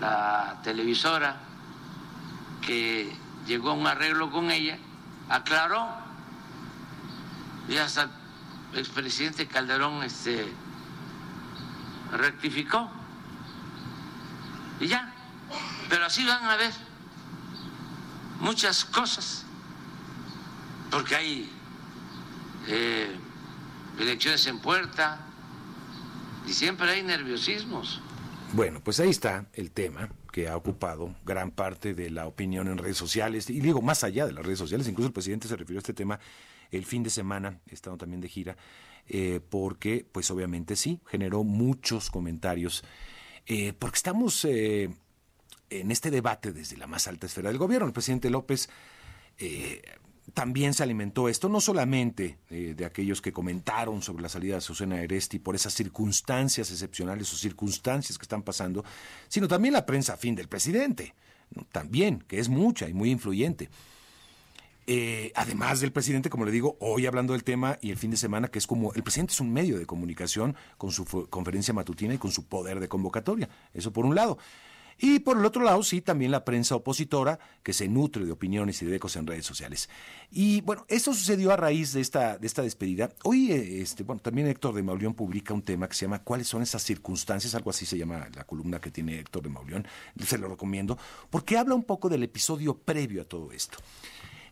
[0.00, 1.36] la televisora,
[2.60, 4.78] que llegó a un arreglo con ella,
[5.28, 5.88] aclaró
[7.68, 8.08] y hasta
[8.72, 10.52] el expresidente Calderón este,
[12.12, 12.90] rectificó.
[14.80, 15.12] Y ya,
[15.88, 16.72] pero así van a ver
[18.42, 19.46] muchas cosas,
[20.90, 21.50] porque hay
[22.68, 23.16] eh,
[23.98, 25.20] elecciones en puerta
[26.46, 28.00] y siempre hay nerviosismos.
[28.52, 32.78] Bueno, pues ahí está el tema que ha ocupado gran parte de la opinión en
[32.78, 35.78] redes sociales, y digo más allá de las redes sociales, incluso el presidente se refirió
[35.78, 36.18] a este tema
[36.72, 38.56] el fin de semana, estando también de gira,
[39.08, 42.82] eh, porque pues obviamente sí, generó muchos comentarios,
[43.46, 44.46] eh, porque estamos
[45.80, 47.86] en este debate desde la más alta esfera del gobierno.
[47.86, 48.68] El presidente López
[50.34, 55.02] también se alimentó esto, no solamente de aquellos que comentaron sobre la salida de Susana
[55.02, 58.84] Eresti por esas circunstancias excepcionales o circunstancias que están pasando,
[59.28, 61.14] sino también la prensa fin del presidente,
[61.72, 63.68] también, que es mucha y muy influyente.
[64.86, 68.16] Eh, además del presidente, como le digo, hoy hablando del tema y el fin de
[68.16, 72.14] semana, que es como el presidente es un medio de comunicación con su conferencia matutina
[72.14, 73.48] y con su poder de convocatoria.
[73.74, 74.38] Eso por un lado.
[74.98, 78.80] Y por el otro lado, sí, también la prensa opositora, que se nutre de opiniones
[78.82, 79.88] y de ecos en redes sociales.
[80.30, 83.10] Y bueno, esto sucedió a raíz de esta, de esta despedida.
[83.24, 86.48] Hoy, eh, este, bueno, también Héctor de Mauleón publica un tema que se llama ¿Cuáles
[86.48, 87.54] son esas circunstancias?
[87.54, 89.86] Algo así se llama la columna que tiene Héctor de Mauleón.
[90.24, 90.98] Se lo recomiendo,
[91.30, 93.78] porque habla un poco del episodio previo a todo esto.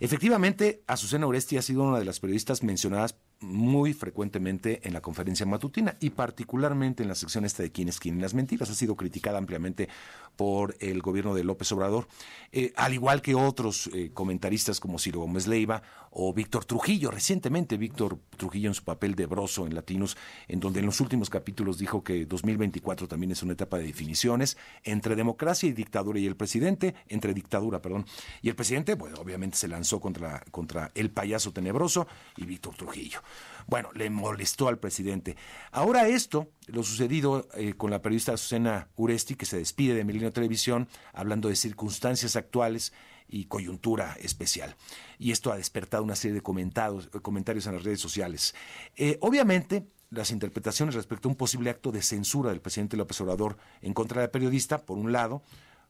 [0.00, 5.46] Efectivamente, Azucena Oresti ha sido una de las periodistas mencionadas muy frecuentemente en la conferencia
[5.46, 8.70] matutina y particularmente en la sección esta de quién es quién las mentiras.
[8.70, 9.88] Ha sido criticada ampliamente
[10.37, 12.07] por el gobierno de López Obrador,
[12.53, 17.11] eh, al igual que otros eh, comentaristas como Ciro Gómez Leiva o Víctor Trujillo.
[17.11, 20.16] Recientemente Víctor Trujillo en su papel de broso en Latinos,
[20.49, 24.57] en donde en los últimos capítulos dijo que 2024 también es una etapa de definiciones
[24.85, 28.07] entre democracia y dictadura y el presidente, entre dictadura, perdón,
[28.42, 33.23] y el presidente, bueno, obviamente se lanzó contra, contra el payaso tenebroso y Víctor Trujillo.
[33.66, 35.37] Bueno, le molestó al presidente.
[35.70, 40.33] Ahora esto, lo sucedido eh, con la periodista Susana Uresti, que se despide de Milenio
[40.33, 42.92] Televisión, hablando de circunstancias actuales
[43.31, 44.77] y coyuntura especial.
[45.19, 48.55] Y esto ha despertado una serie de comentarios en las redes sociales.
[48.97, 53.57] Eh, obviamente, las interpretaciones respecto a un posible acto de censura del presidente López Obrador
[53.81, 55.43] en contra de la periodista, por un lado,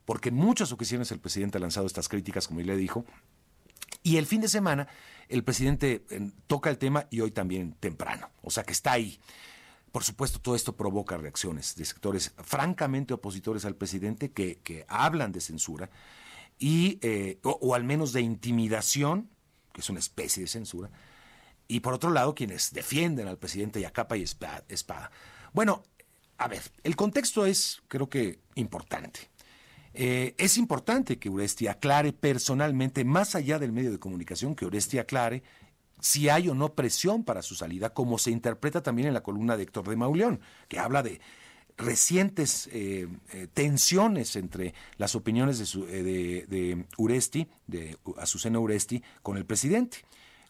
[0.05, 3.05] porque en muchas ocasiones el presidente ha lanzado estas críticas, como le dijo,
[4.03, 4.89] y el fin de semana
[5.29, 9.19] el presidente eh, toca el tema y hoy también temprano, o sea que está ahí.
[9.93, 15.41] Por supuesto, todo esto provoca reacciones de sectores francamente opositores al presidente que, hablan de
[15.41, 15.91] censura
[16.61, 19.31] y, eh, o, al menos de intimidación,
[19.73, 20.91] que es una especie de censura,
[21.67, 25.11] y por otro lado, quienes defienden al presidente y y espada.
[25.53, 25.83] Bueno,
[26.37, 29.31] a ver, el contexto es, creo que, importante.
[29.95, 34.99] Eh, es importante que Uresti aclare personalmente, más allá del medio de comunicación, que Uresti
[34.99, 35.43] aclare
[36.01, 39.57] si hay o no presión para su salida, como se interpreta también en la columna
[39.57, 41.21] de Héctor de Mauleón, que habla de
[41.81, 49.45] recientes eh, eh, tensiones entre las opiniones de, de, Uresti, de Azucena Uresti, con el
[49.45, 49.99] presidente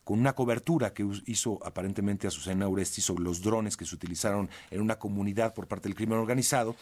[0.04, 4.80] con una cobertura que hizo aparentemente Azucena Uresti sobre los drones que se utilizaron en
[4.80, 6.74] una comunidad por parte del crimen organizado.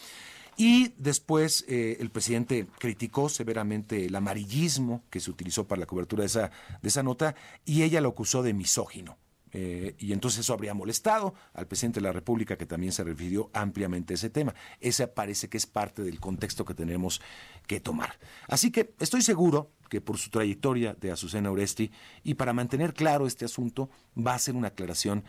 [0.57, 6.23] Y después eh, el presidente criticó severamente el amarillismo que se utilizó para la cobertura
[6.23, 7.35] de esa, de esa nota
[7.67, 9.19] y ella lo acusó de misógino.
[9.61, 13.51] Eh, y entonces eso habría molestado al presidente de la República, que también se refirió
[13.53, 14.55] ampliamente a ese tema.
[14.79, 17.21] Ese parece que es parte del contexto que tenemos
[17.67, 18.21] que tomar.
[18.47, 21.91] Así que estoy seguro que por su trayectoria de Azucena Oresti
[22.23, 25.25] y para mantener claro este asunto, va a ser una aclaración,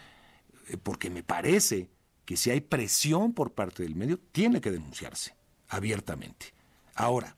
[0.68, 1.90] eh, porque me parece
[2.24, 5.34] que si hay presión por parte del medio, tiene que denunciarse
[5.70, 6.54] abiertamente.
[6.94, 7.36] Ahora,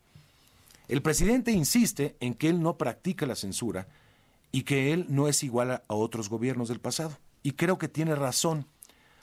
[0.90, 3.88] el presidente insiste en que él no practica la censura
[4.52, 7.18] y que él no es igual a, otros gobiernos del pasado.
[7.44, 8.68] Y creo que tiene razón,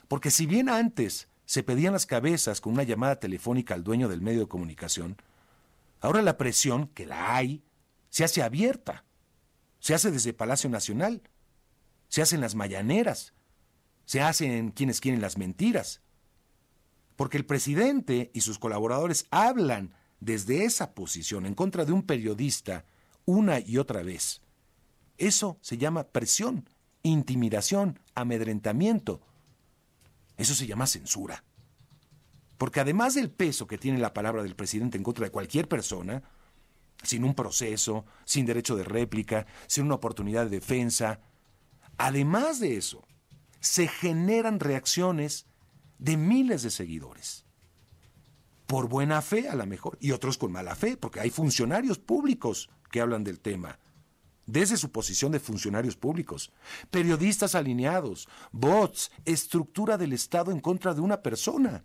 [0.07, 4.21] porque si bien antes se pedían las cabezas con una llamada telefónica al dueño del
[4.21, 5.17] medio de comunicación,
[6.01, 7.63] ahora la presión, que la hay,
[8.09, 9.05] se hace abierta,
[9.79, 11.21] se hace desde Palacio Nacional,
[12.07, 13.33] se hace en las mañaneras,
[14.05, 16.01] se hacen quienes quieren las mentiras.
[17.15, 22.85] Porque el presidente y sus colaboradores hablan desde esa posición en contra de un periodista
[23.25, 24.41] una y otra vez.
[25.19, 26.67] Eso se llama presión,
[27.03, 29.21] intimidación, amedrentamiento.
[30.37, 31.43] Eso se llama censura.
[32.57, 36.23] Porque además del peso que tiene la palabra del presidente en contra de cualquier persona,
[37.03, 41.19] sin un proceso, sin derecho de réplica, sin una oportunidad de defensa,
[41.97, 43.05] además de eso,
[43.59, 45.47] se generan reacciones
[45.97, 47.45] de miles de seguidores.
[48.67, 52.69] Por buena fe, a lo mejor, y otros con mala fe, porque hay funcionarios públicos
[52.89, 53.79] que hablan del tema,
[54.51, 56.51] desde su posición de funcionarios públicos,
[56.89, 61.83] periodistas alineados, bots, estructura del Estado en contra de una persona.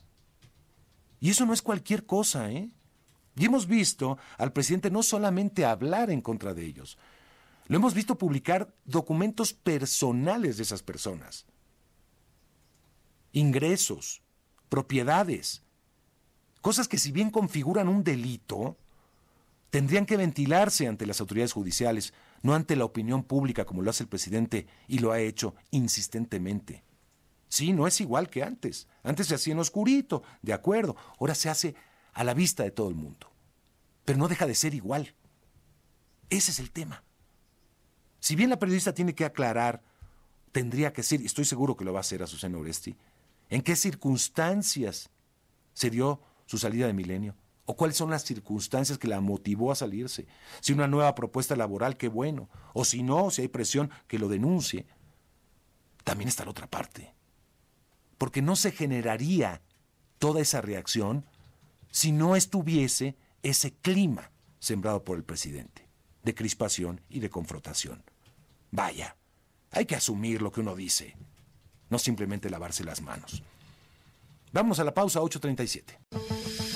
[1.21, 2.71] Y eso no es cualquier cosa, ¿eh?
[3.37, 6.99] Y hemos visto al presidente no solamente hablar en contra de ellos,
[7.67, 11.47] lo hemos visto publicar documentos personales de esas personas.
[13.33, 14.23] Ingresos,
[14.69, 15.63] propiedades,
[16.61, 18.77] cosas que si bien configuran un delito,
[19.71, 24.03] tendrían que ventilarse ante las autoridades judiciales, no ante la opinión pública como lo hace
[24.03, 26.85] el presidente y lo ha hecho insistentemente.
[27.49, 28.87] Sí, no es igual que antes.
[29.03, 30.95] Antes se hacía en oscurito, de acuerdo.
[31.19, 31.75] Ahora se hace
[32.13, 33.33] a la vista de todo el mundo.
[34.05, 35.15] Pero no deja de ser igual.
[36.29, 37.03] Ese es el tema.
[38.21, 39.83] Si bien la periodista tiene que aclarar,
[40.53, 42.95] tendría que ser, y estoy seguro que lo va a hacer a Susana Oresti,
[43.49, 45.09] en qué circunstancias
[45.73, 49.77] se dio su salida de milenio, ¿O cuáles son las circunstancias que la motivó a
[49.77, 50.27] salirse?
[50.61, 52.51] Si una nueva propuesta laboral, qué bueno.
[52.75, 54.87] O si no, si hay presión, que lo denuncie.
[56.05, 57.15] También está la otra parte.
[58.19, 59.63] Porque no se generaría
[60.19, 61.25] toda esa reacción
[61.91, 65.89] si no estuviese ese clima sembrado por el presidente,
[66.23, 68.03] de crispación y de confrontación.
[68.71, 69.17] Vaya,
[69.71, 71.17] hay que asumir lo que uno dice,
[71.91, 73.43] no simplemente lavarse las manos.
[74.53, 76.74] Vamos a la pausa 837.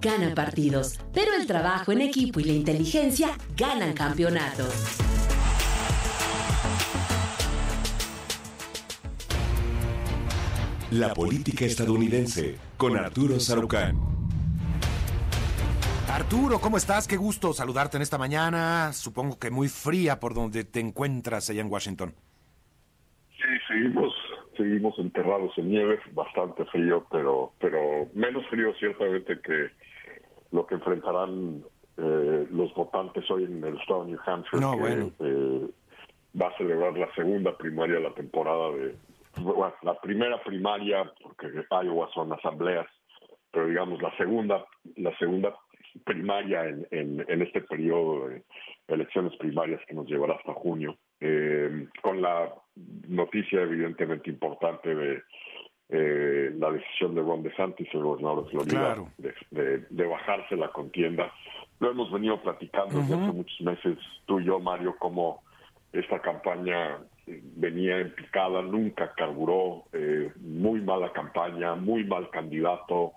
[0.00, 4.98] Ganan partidos, pero el trabajo en equipo y la inteligencia ganan campeonatos.
[10.90, 13.96] La política estadounidense con Arturo Sarucán.
[16.10, 17.06] Arturo, ¿cómo estás?
[17.06, 18.94] Qué gusto saludarte en esta mañana.
[18.94, 22.14] Supongo que muy fría por donde te encuentras allá en Washington.
[23.36, 24.14] Sí, seguimos
[24.56, 29.70] seguimos enterrados en nieve, bastante frío, pero pero menos frío ciertamente que
[30.52, 31.62] lo que enfrentarán
[31.96, 35.68] eh, los votantes hoy en el estado de New Hampshire, que eh,
[36.40, 38.94] va a celebrar la segunda primaria de la temporada de,
[39.40, 42.86] bueno, la primera primaria, porque Iowa son asambleas,
[43.50, 44.64] pero digamos la segunda,
[44.96, 45.54] la segunda
[46.04, 48.42] primaria en, en, este periodo de
[48.88, 52.52] elecciones primarias que nos llevará hasta junio, eh, con la
[53.08, 55.22] noticia evidentemente importante de
[55.90, 58.96] eh, la decisión de Ron DeSantis, el gobernador de Florida,
[59.50, 61.32] de, bajarse la contienda.
[61.80, 65.42] Lo hemos venido platicando desde hace muchos meses, tú y yo, Mario, cómo
[65.92, 73.12] esta campaña venía en picada, nunca carburó, eh, muy mala campaña, muy mal candidato,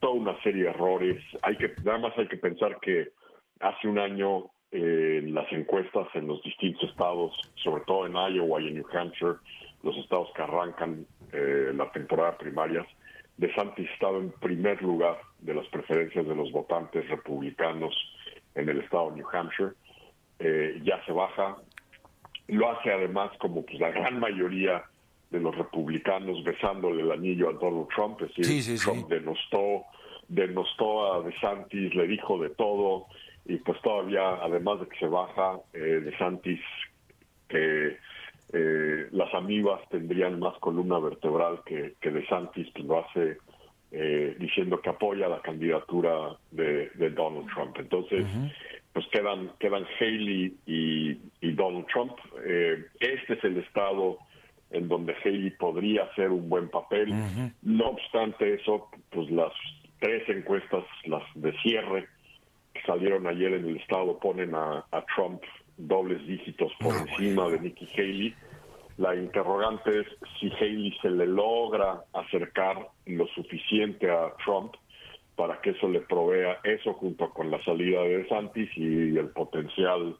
[0.00, 1.22] toda una serie de errores.
[1.42, 3.08] Hay que, nada más hay que pensar que
[3.60, 8.68] hace un año eh, las encuestas en los distintos estados, sobre todo en Iowa y
[8.68, 9.36] en New Hampshire,
[9.82, 12.86] los estados que arrancan eh, la temporada primaria,
[13.36, 17.94] DeSantis estaba en primer lugar de las preferencias de los votantes republicanos
[18.54, 19.72] en el estado de New Hampshire.
[20.38, 21.56] Eh, ya se baja.
[22.48, 24.84] Lo hace además como pues, la gran mayoría
[25.30, 28.20] de los republicanos besándole el anillo a Donald Trump.
[28.22, 29.84] Es decir, Trump denostó,
[30.28, 33.06] denostó a DeSantis, le dijo de todo.
[33.44, 36.60] Y pues todavía, además de que se baja, eh, DeSantis
[37.48, 37.98] que
[38.52, 43.38] eh, las amibas tendrían más columna vertebral que, que De Santis, que lo hace
[43.92, 47.76] eh, diciendo que apoya la candidatura de, Donald Trump.
[47.78, 48.26] Entonces,
[48.92, 51.14] pues quedan, quedan Haley y,
[51.52, 52.12] Donald Trump.
[52.44, 54.18] Eh, este es el estado
[54.70, 57.14] en donde Haley podría hacer un buen papel.
[57.62, 59.52] No obstante eso, pues las
[60.00, 62.06] tres encuestas, las de cierre,
[62.74, 65.40] que salieron ayer en el estado, ponen a Trump
[65.76, 68.34] dobles dígitos por encima de Nikki Haley.
[68.98, 70.06] La interrogante es
[70.40, 74.74] si Haley se le logra acercar lo suficiente a Trump
[75.36, 80.16] para que eso le provea eso junto con la salida de Santis y el potencial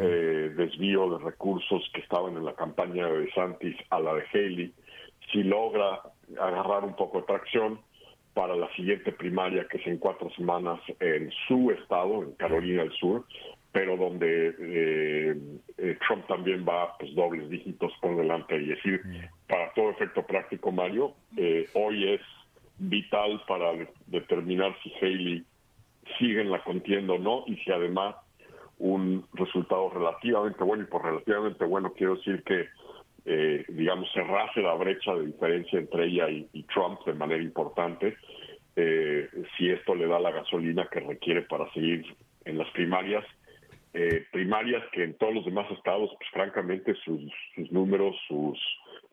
[0.00, 4.74] eh, desvío de recursos que estaban en la campaña de Santis a la de Haley.
[5.30, 6.00] Si logra
[6.40, 7.78] agarrar un poco de tracción,
[8.34, 12.92] para la siguiente primaria, que es en cuatro semanas en su estado, en Carolina del
[12.92, 13.24] Sur,
[13.72, 15.36] pero donde eh,
[15.78, 18.56] eh, Trump también va pues dobles dígitos por delante.
[18.56, 19.00] Y decir,
[19.48, 22.20] para todo efecto práctico, Mario, eh, hoy es
[22.78, 23.72] vital para
[24.06, 25.44] determinar si Haley
[26.18, 28.16] sigue en la contienda o no y si además
[28.78, 32.68] un resultado relativamente bueno, y por relativamente bueno quiero decir que,
[33.26, 38.16] eh, digamos, cerrase la brecha de diferencia entre ella y, Trump de manera importante,
[38.76, 42.04] eh, si esto le da la gasolina que requiere para seguir
[42.46, 43.24] en las primarias,
[43.94, 47.20] eh, primarias que en todos los demás estados, pues francamente sus,
[47.70, 48.58] números, sus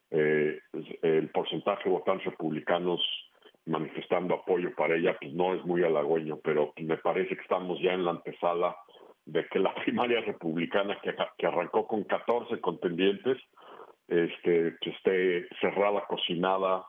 [0.09, 3.01] el porcentaje de votantes republicanos
[3.65, 7.93] manifestando apoyo para ella, pues no es muy halagüeño, pero me parece que estamos ya
[7.93, 8.77] en la antesala
[9.25, 13.37] de que la primaria republicana que, que arrancó con 14 contendientes
[14.07, 16.85] este, que esté cerrada, cocinada,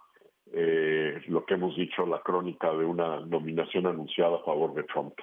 [0.52, 5.14] eh, lo que hemos dicho, la crónica de una nominación anunciada a favor de Trump.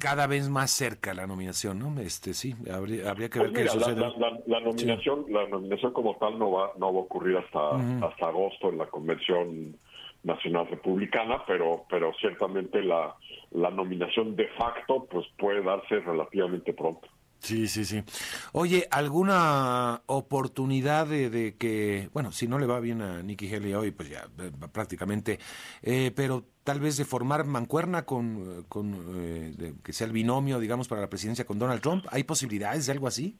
[0.00, 2.00] Cada vez más cerca la nominación, ¿no?
[2.00, 3.96] Este sí, habría, habría que ver pues qué sucede.
[4.46, 8.70] La, nominación, la nominación como tal no va, no va a ocurrir hasta, hasta agosto
[8.70, 9.76] en la convención
[10.24, 13.14] nacional republicana, pero, pero ciertamente la,
[13.52, 17.08] la nominación de facto pues puede darse relativamente pronto.
[17.40, 18.02] Sí, sí, sí.
[18.52, 23.90] Oye, ¿alguna oportunidad de, que, bueno, si no le va bien a Nikki Haley hoy,
[23.92, 25.38] pues ya eh, prácticamente,
[25.82, 30.88] eh, pero tal vez de formar mancuerna con, con eh, que sea el binomio, digamos,
[30.88, 32.04] para la presidencia con Donald Trump?
[32.10, 33.36] ¿Hay posibilidades de algo así?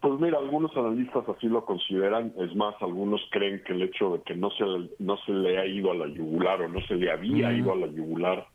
[0.00, 2.32] Pues mira, algunos analistas así lo consideran.
[2.38, 4.64] Es más, algunos creen que el hecho de que no se,
[4.98, 7.76] no se le ha ido a la yugular o no se le había ido a
[7.76, 8.46] la yugular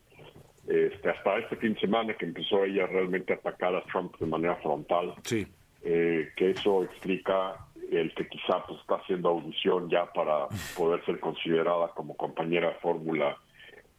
[0.68, 4.26] este, hasta este fin de semana que empezó ella realmente a atacar a Trump de
[4.26, 5.45] manera frontal, sí.
[5.84, 7.57] Eh, que eso explica
[7.91, 12.76] el que quizá pues, está haciendo audición ya para poder ser considerada como compañera de
[12.76, 13.38] fórmula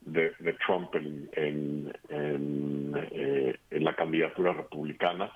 [0.00, 0.32] de,
[0.66, 1.92] Trump en, en,
[3.12, 5.30] eh, en la candidatura republicana.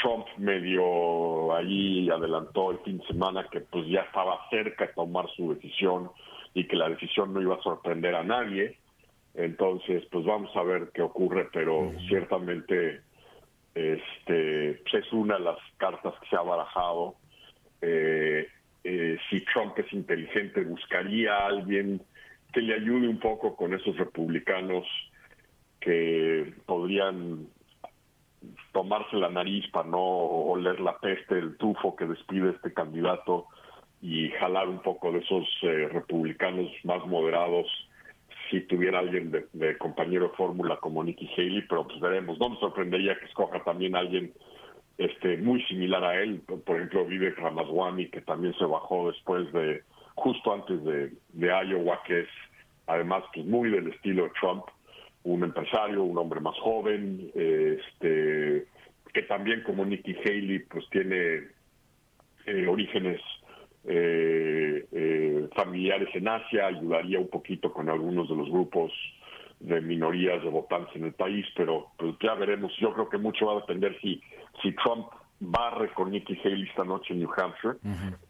[0.00, 5.26] Trump medio ahí adelantó el fin de semana que pues ya estaba cerca de tomar
[5.36, 6.10] su decisión
[6.52, 8.76] y que la decisión no iba a sorprender a nadie.
[9.34, 13.00] Entonces, pues vamos a ver qué ocurre, pero ciertamente
[13.74, 17.16] este pues, es una de las cartas que se ha barajado.
[17.82, 18.48] Eh,
[18.84, 22.00] eh, si Trump es inteligente, buscaría a alguien
[22.52, 24.86] que le ayude un poco con esos republicanos
[25.80, 27.48] que podrían
[28.72, 33.46] tomarse la nariz para no oler la peste, el tufo que despide este candidato
[34.00, 37.66] y jalar un poco de esos eh, republicanos más moderados
[38.54, 42.38] si tuviera alguien de, compañero de fórmula como Nikki Haley, pero pues veremos.
[42.38, 44.32] No me sorprendería que escoja también alguien
[44.96, 49.82] este muy similar a él, por ejemplo Vivek Ramaswamy, que también se bajó después de,
[50.14, 52.28] justo antes de, de Iowa, que es
[52.86, 54.64] además pues muy del estilo Trump,
[55.24, 58.66] un empresario, un hombre más joven, este,
[59.12, 61.48] que también como Nikki Haley pues tiene
[62.46, 63.20] eh, orígenes
[63.86, 68.92] eh, eh, familiares en Asia, ayudaría un poquito con algunos de los grupos
[69.60, 72.72] de minorías de votantes en el país, pero pues, ya veremos.
[72.78, 74.20] Yo creo que mucho va a depender si,
[74.62, 75.06] si Trump
[75.40, 77.76] barre con Nikki Haley esta noche en New Hampshire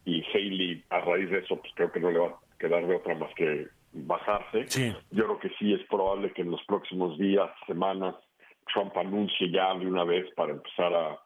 [0.04, 2.96] y Haley a raíz de eso pues creo que no le va a quedar de
[2.96, 4.66] otra más que bajarse.
[5.10, 8.14] Yo creo que sí es probable que en los próximos días, semanas,
[8.72, 11.18] Trump anuncie ya de una vez para empezar a,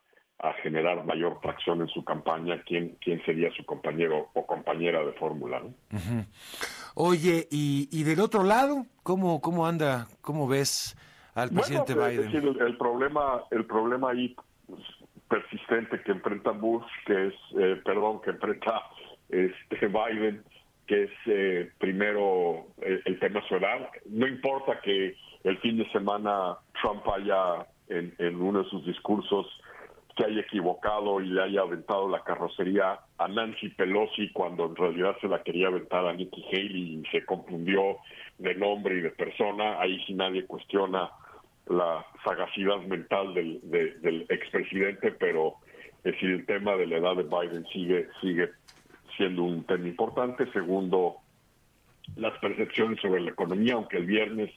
[0.62, 5.62] generar mayor tracción en su campaña quién, quién sería su compañero o compañera de fórmula.
[6.95, 10.97] Oye, y, y del otro lado, ¿cómo, cómo anda, cómo ves
[11.34, 12.57] al presidente pues, Biden?
[12.61, 14.34] el, problema, el problema ahí
[15.28, 18.82] persistente que enfrenta Bush, que es, eh, perdón, que enfrenta
[19.28, 20.43] este Biden,
[20.86, 23.57] que es eh, primero eh, el, tema su
[24.07, 25.14] No importa que
[25.45, 29.47] el fin de semana Trump haya en, uno de sus discursos
[30.18, 35.16] que haya equivocado y le haya aventado la carrocería a Nancy Pelosi cuando en realidad
[35.20, 37.98] se la quería aventar a Nikki Haley y se confundió
[38.38, 39.80] de nombre y de persona.
[39.80, 41.08] Ahí sí nadie cuestiona
[41.68, 45.54] la sagacidad mental del, del expresidente, pero
[45.98, 48.50] es decir, el tema de la edad de Biden sigue sigue
[49.16, 50.50] siendo un tema importante.
[50.50, 51.18] Segundo,
[52.16, 54.50] las percepciones sobre la economía, aunque el viernes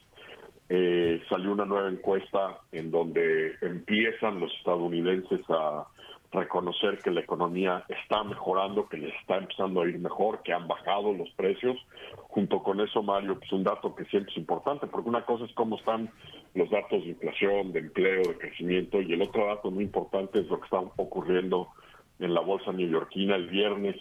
[0.74, 5.86] eh, salió una nueva encuesta en donde empiezan los estadounidenses a
[6.32, 10.66] reconocer que la economía está mejorando, que les está empezando a ir mejor, que han
[10.66, 11.76] bajado los precios.
[12.28, 15.52] Junto con eso, Mario, pues un dato que siempre es importante, porque una cosa es
[15.52, 16.08] cómo están
[16.54, 20.46] los datos de inflación, de empleo, de crecimiento, y el otro dato muy importante es
[20.46, 21.68] lo que está ocurriendo
[22.18, 23.96] en la bolsa neoyorquina el viernes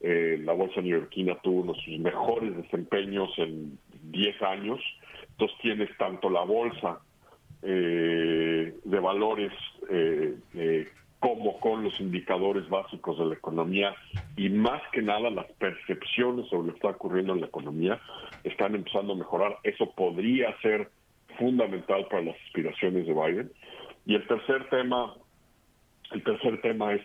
[0.00, 3.78] eh, la bolsa neoyorquina tuvo uno de sus mejores desempeños en
[4.10, 4.80] 10 años.
[5.40, 6.98] Entonces tienes tanto la bolsa
[7.62, 9.50] eh, de valores
[9.88, 10.88] eh, eh,
[11.18, 13.94] como con los indicadores básicos de la economía
[14.36, 17.98] y más que nada las percepciones sobre lo que está ocurriendo en la economía
[18.44, 19.56] están empezando a mejorar.
[19.62, 20.90] Eso podría ser
[21.38, 23.52] fundamental para las aspiraciones de Biden.
[24.04, 25.14] Y el tercer tema,
[26.12, 27.02] el tercer tema es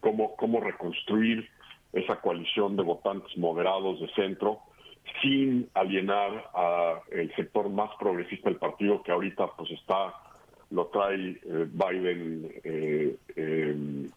[0.00, 1.48] cómo, cómo reconstruir
[1.92, 4.58] esa coalición de votantes moderados de centro
[5.22, 10.14] sin alienar a el sector más progresista del partido que ahorita pues está
[10.70, 14.08] lo trae eh, Biden eh, eh,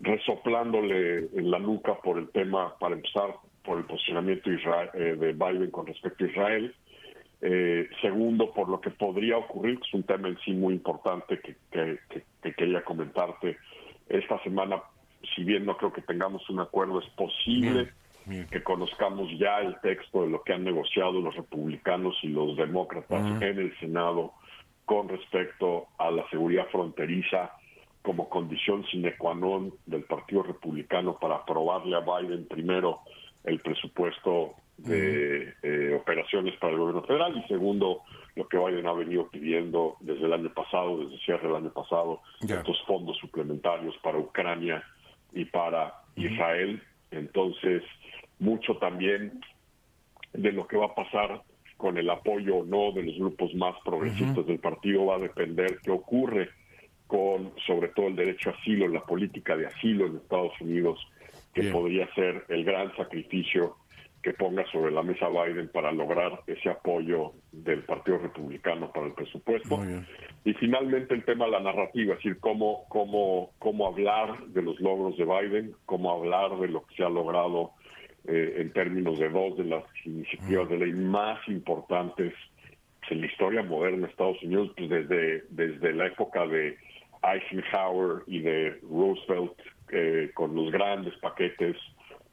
[0.00, 3.34] resoplándole en la nuca por el tema, para empezar,
[3.64, 6.74] por el posicionamiento de Biden con respecto a Israel.
[8.00, 11.98] segundo, por lo que podría ocurrir, que es un tema en sí muy importante que,
[12.52, 13.56] quería comentarte.
[14.08, 14.82] Esta semana,
[15.34, 17.90] si bien no creo que tengamos un acuerdo, es posible
[18.50, 23.24] que conozcamos ya el texto de lo que han negociado los republicanos y los demócratas
[23.40, 24.32] en el Senado
[24.84, 27.52] con respecto a la seguridad fronteriza
[28.02, 33.02] como condición sine qua non del Partido Republicano para aprobarle a Biden primero
[33.42, 38.02] el presupuesto de eh, operaciones para el gobierno federal y segundo
[38.36, 42.20] lo que Biden ha venido pidiendo desde el año pasado, desde cierre del año pasado,
[42.40, 44.84] estos fondos suplementarios para Ucrania
[45.32, 46.80] y para Israel.
[47.10, 47.82] Entonces,
[48.38, 49.40] mucho también
[50.32, 51.42] de lo que va a pasar
[51.76, 55.06] con el apoyo o no de los grupos más progresistas del partido.
[55.06, 56.48] Va a depender qué ocurre
[57.06, 60.98] con sobre todo el derecho a asilo, la política de asilo en Estados Unidos,
[61.54, 63.76] que podría ser el gran sacrificio
[64.22, 69.12] que ponga sobre la mesa Biden para lograr ese apoyo del Partido Republicano para el
[69.12, 69.78] presupuesto.
[70.44, 74.80] Y finalmente el tema de la narrativa, es decir, cómo, cómo, cómo hablar de los
[74.80, 77.70] logros de Biden, cómo hablar de lo que se ha logrado
[78.28, 82.32] eh, en términos de dos de las iniciativas de ley más importantes
[83.10, 86.76] en la historia moderna de Estados Unidos, pues desde, desde la época de
[87.22, 89.52] Eisenhower y de Roosevelt,
[89.92, 91.76] eh, con los grandes paquetes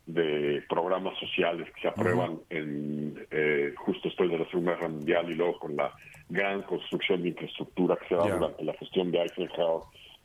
[0.06, 5.32] de programas sociales que se aprueban en eh, justo después de la Segunda Guerra Mundial
[5.32, 5.94] y luego con la
[6.30, 9.84] gran construcción de infraestructura que se da durante la gestión de Eisenhower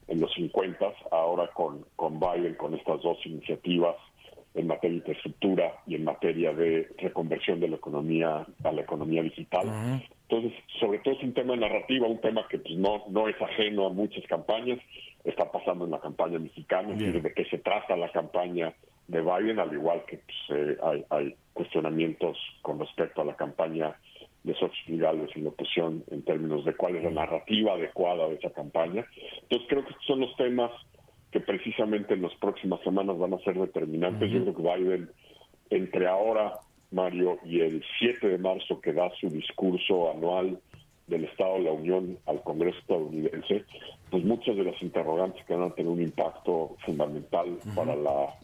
[0.09, 3.95] en los 50, ahora con, con Biden, con estas dos iniciativas
[4.55, 9.23] en materia de infraestructura y en materia de reconversión de la economía a la economía
[9.23, 10.03] digital.
[10.29, 13.41] Entonces, sobre todo es un tema de narrativa, un tema que pues, no, no es
[13.41, 14.79] ajeno a muchas campañas,
[15.25, 18.75] está pasando en la campaña mexicana, de qué se trata la campaña
[19.07, 23.97] de Biden, al igual que pues, eh, hay, hay, cuestionamientos con respecto a la campaña
[24.45, 28.51] de socios legales y oposición en términos de cuál es la narrativa adecuada de esa
[28.51, 29.05] campaña.
[29.43, 30.71] Entonces creo que estos son los temas
[31.31, 34.31] que precisamente en las próximas semanas van a ser determinantes.
[34.31, 35.11] Yo creo que Biden,
[35.71, 36.55] entre ahora,
[36.91, 40.59] Mario, y el 7 de marzo, que da su discurso anual
[41.07, 43.65] del Estado de la Unión al Congreso estadounidense,
[44.11, 48.35] pues muchas de las interrogantes que van a tener un impacto fundamental para la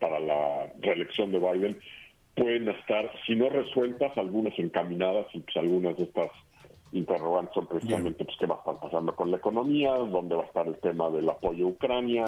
[0.00, 1.78] para la reelección de Biden
[2.34, 6.30] pueden estar, si no resueltas, algunas encaminadas y pues algunas de estas
[6.92, 10.46] interrogantes son precisamente pues, qué va a estar pasando con la economía, dónde va a
[10.46, 12.24] estar el tema del apoyo a Ucrania,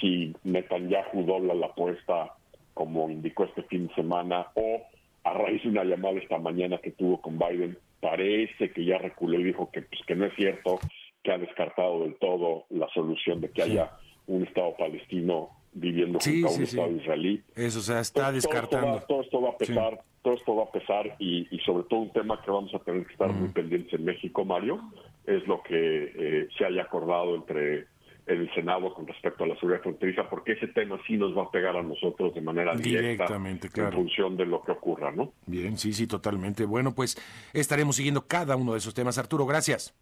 [0.00, 2.34] si Netanyahu dobla la apuesta
[2.74, 4.80] como indicó este fin de semana o
[5.24, 9.40] a raíz de una llamada esta mañana que tuvo con Biden, parece que ya reculó
[9.40, 10.78] y dijo que, pues, que no es cierto,
[11.22, 13.92] que ha descartado del todo la solución de que haya
[14.26, 17.42] un Estado palestino viviendo junto a un Estado israelí.
[17.54, 19.02] Eso, se está descartando.
[19.06, 22.40] Todo esto, va, a pesar, todo esto va a pesar y, sobre todo un tema
[22.42, 24.80] que vamos a tener que estar muy pendientes en México, Mario,
[25.26, 27.86] es lo que eh, se haya acordado entre
[28.26, 31.50] el Senado con respecto a la seguridad fronteriza, porque ese tema sí nos va a
[31.50, 33.90] pegar a nosotros de manera directa Directamente, claro.
[33.90, 35.32] en función de lo que ocurra, ¿no?
[35.46, 36.64] Bien, sí, sí, totalmente.
[36.64, 37.18] Bueno, pues
[37.52, 39.18] estaremos siguiendo cada uno de esos temas.
[39.18, 39.94] Arturo, gracias.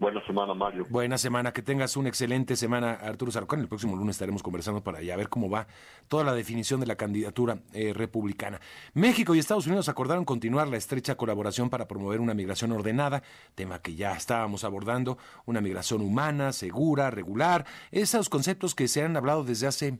[0.00, 0.86] Buena semana, Mario.
[0.88, 3.60] Buena semana, que tengas una excelente semana, Arturo Sarcón.
[3.60, 5.66] El próximo lunes estaremos conversando para allá, a ver cómo va
[6.08, 8.62] toda la definición de la candidatura eh, republicana.
[8.94, 13.22] México y Estados Unidos acordaron continuar la estrecha colaboración para promover una migración ordenada,
[13.54, 19.18] tema que ya estábamos abordando, una migración humana, segura, regular, esos conceptos que se han
[19.18, 19.98] hablado desde hace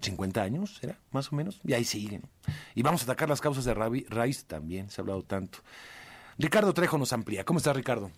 [0.00, 0.98] 50 años, ¿era?
[1.12, 2.24] Más o menos, y ahí siguen.
[2.74, 5.60] Y vamos a atacar las causas de raíz también, se ha hablado tanto.
[6.36, 7.44] Ricardo Trejo nos amplía.
[7.44, 8.10] ¿Cómo está, Ricardo?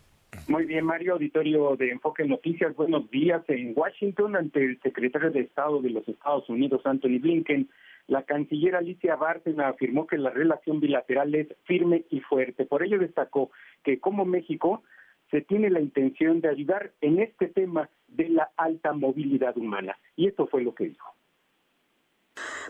[0.48, 2.74] Muy bien, Mario, auditorio de Enfoque Noticias.
[2.76, 3.42] Buenos días.
[3.48, 7.68] En Washington, ante el secretario de Estado de los Estados Unidos, Anthony Blinken,
[8.06, 12.64] la canciller Alicia Bárcena afirmó que la relación bilateral es firme y fuerte.
[12.64, 13.50] Por ello destacó
[13.82, 14.82] que como México
[15.30, 19.98] se tiene la intención de ayudar en este tema de la alta movilidad humana.
[20.14, 21.15] Y esto fue lo que dijo.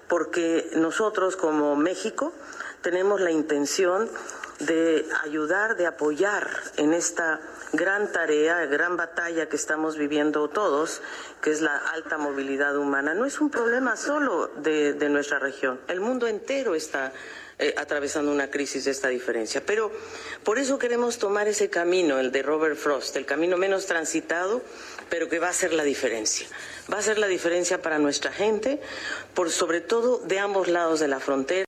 [0.09, 2.33] Porque nosotros como México
[2.83, 4.09] tenemos la intención
[4.61, 7.41] de ayudar, de apoyar en esta
[7.73, 11.03] gran tarea, gran batalla que estamos viviendo todos,
[11.43, 13.13] que es la alta movilidad humana.
[13.13, 17.13] No es un problema solo de, nuestra región, el mundo entero está
[17.59, 19.63] eh, atravesando una crisis de esta diferencia.
[19.65, 19.91] Pero
[20.45, 24.63] por eso queremos tomar ese camino, el de Robert Frost, el camino menos transitado,
[25.11, 26.47] pero que va a ser la diferencia.
[26.93, 28.81] Va a ser la diferencia para nuestra gente,
[29.35, 31.66] por sobre todo de ambos lados de la frontera.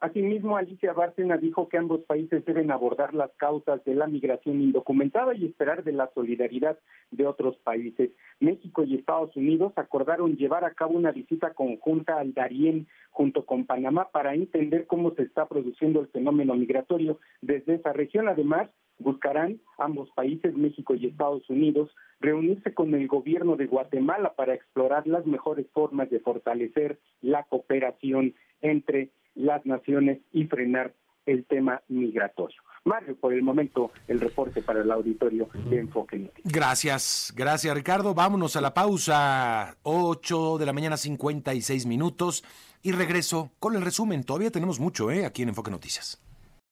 [0.00, 5.34] Asimismo, Alicia Bárcena dijo que ambos países deben abordar las causas de la migración indocumentada
[5.34, 6.78] y esperar de la solidaridad
[7.10, 8.10] de otros países.
[8.38, 13.66] México y Estados Unidos acordaron llevar a cabo una visita conjunta al Darién junto con
[13.66, 18.26] Panamá para entender cómo se está produciendo el fenómeno migratorio desde esa región.
[18.26, 18.70] Además,
[19.00, 25.06] buscarán ambos países, México y Estados Unidos, reunirse con el gobierno de Guatemala para explorar
[25.06, 30.94] las mejores formas de fortalecer la cooperación entre las naciones y frenar
[31.26, 32.62] el tema migratorio.
[32.84, 38.14] Mario, por el momento, el reporte para el auditorio de Enfoque Gracias, gracias Ricardo.
[38.14, 42.42] Vámonos a la pausa, 8 de la mañana, 56 minutos,
[42.82, 44.24] y regreso con el resumen.
[44.24, 45.26] Todavía tenemos mucho ¿eh?
[45.26, 46.22] aquí en Enfoque Noticias.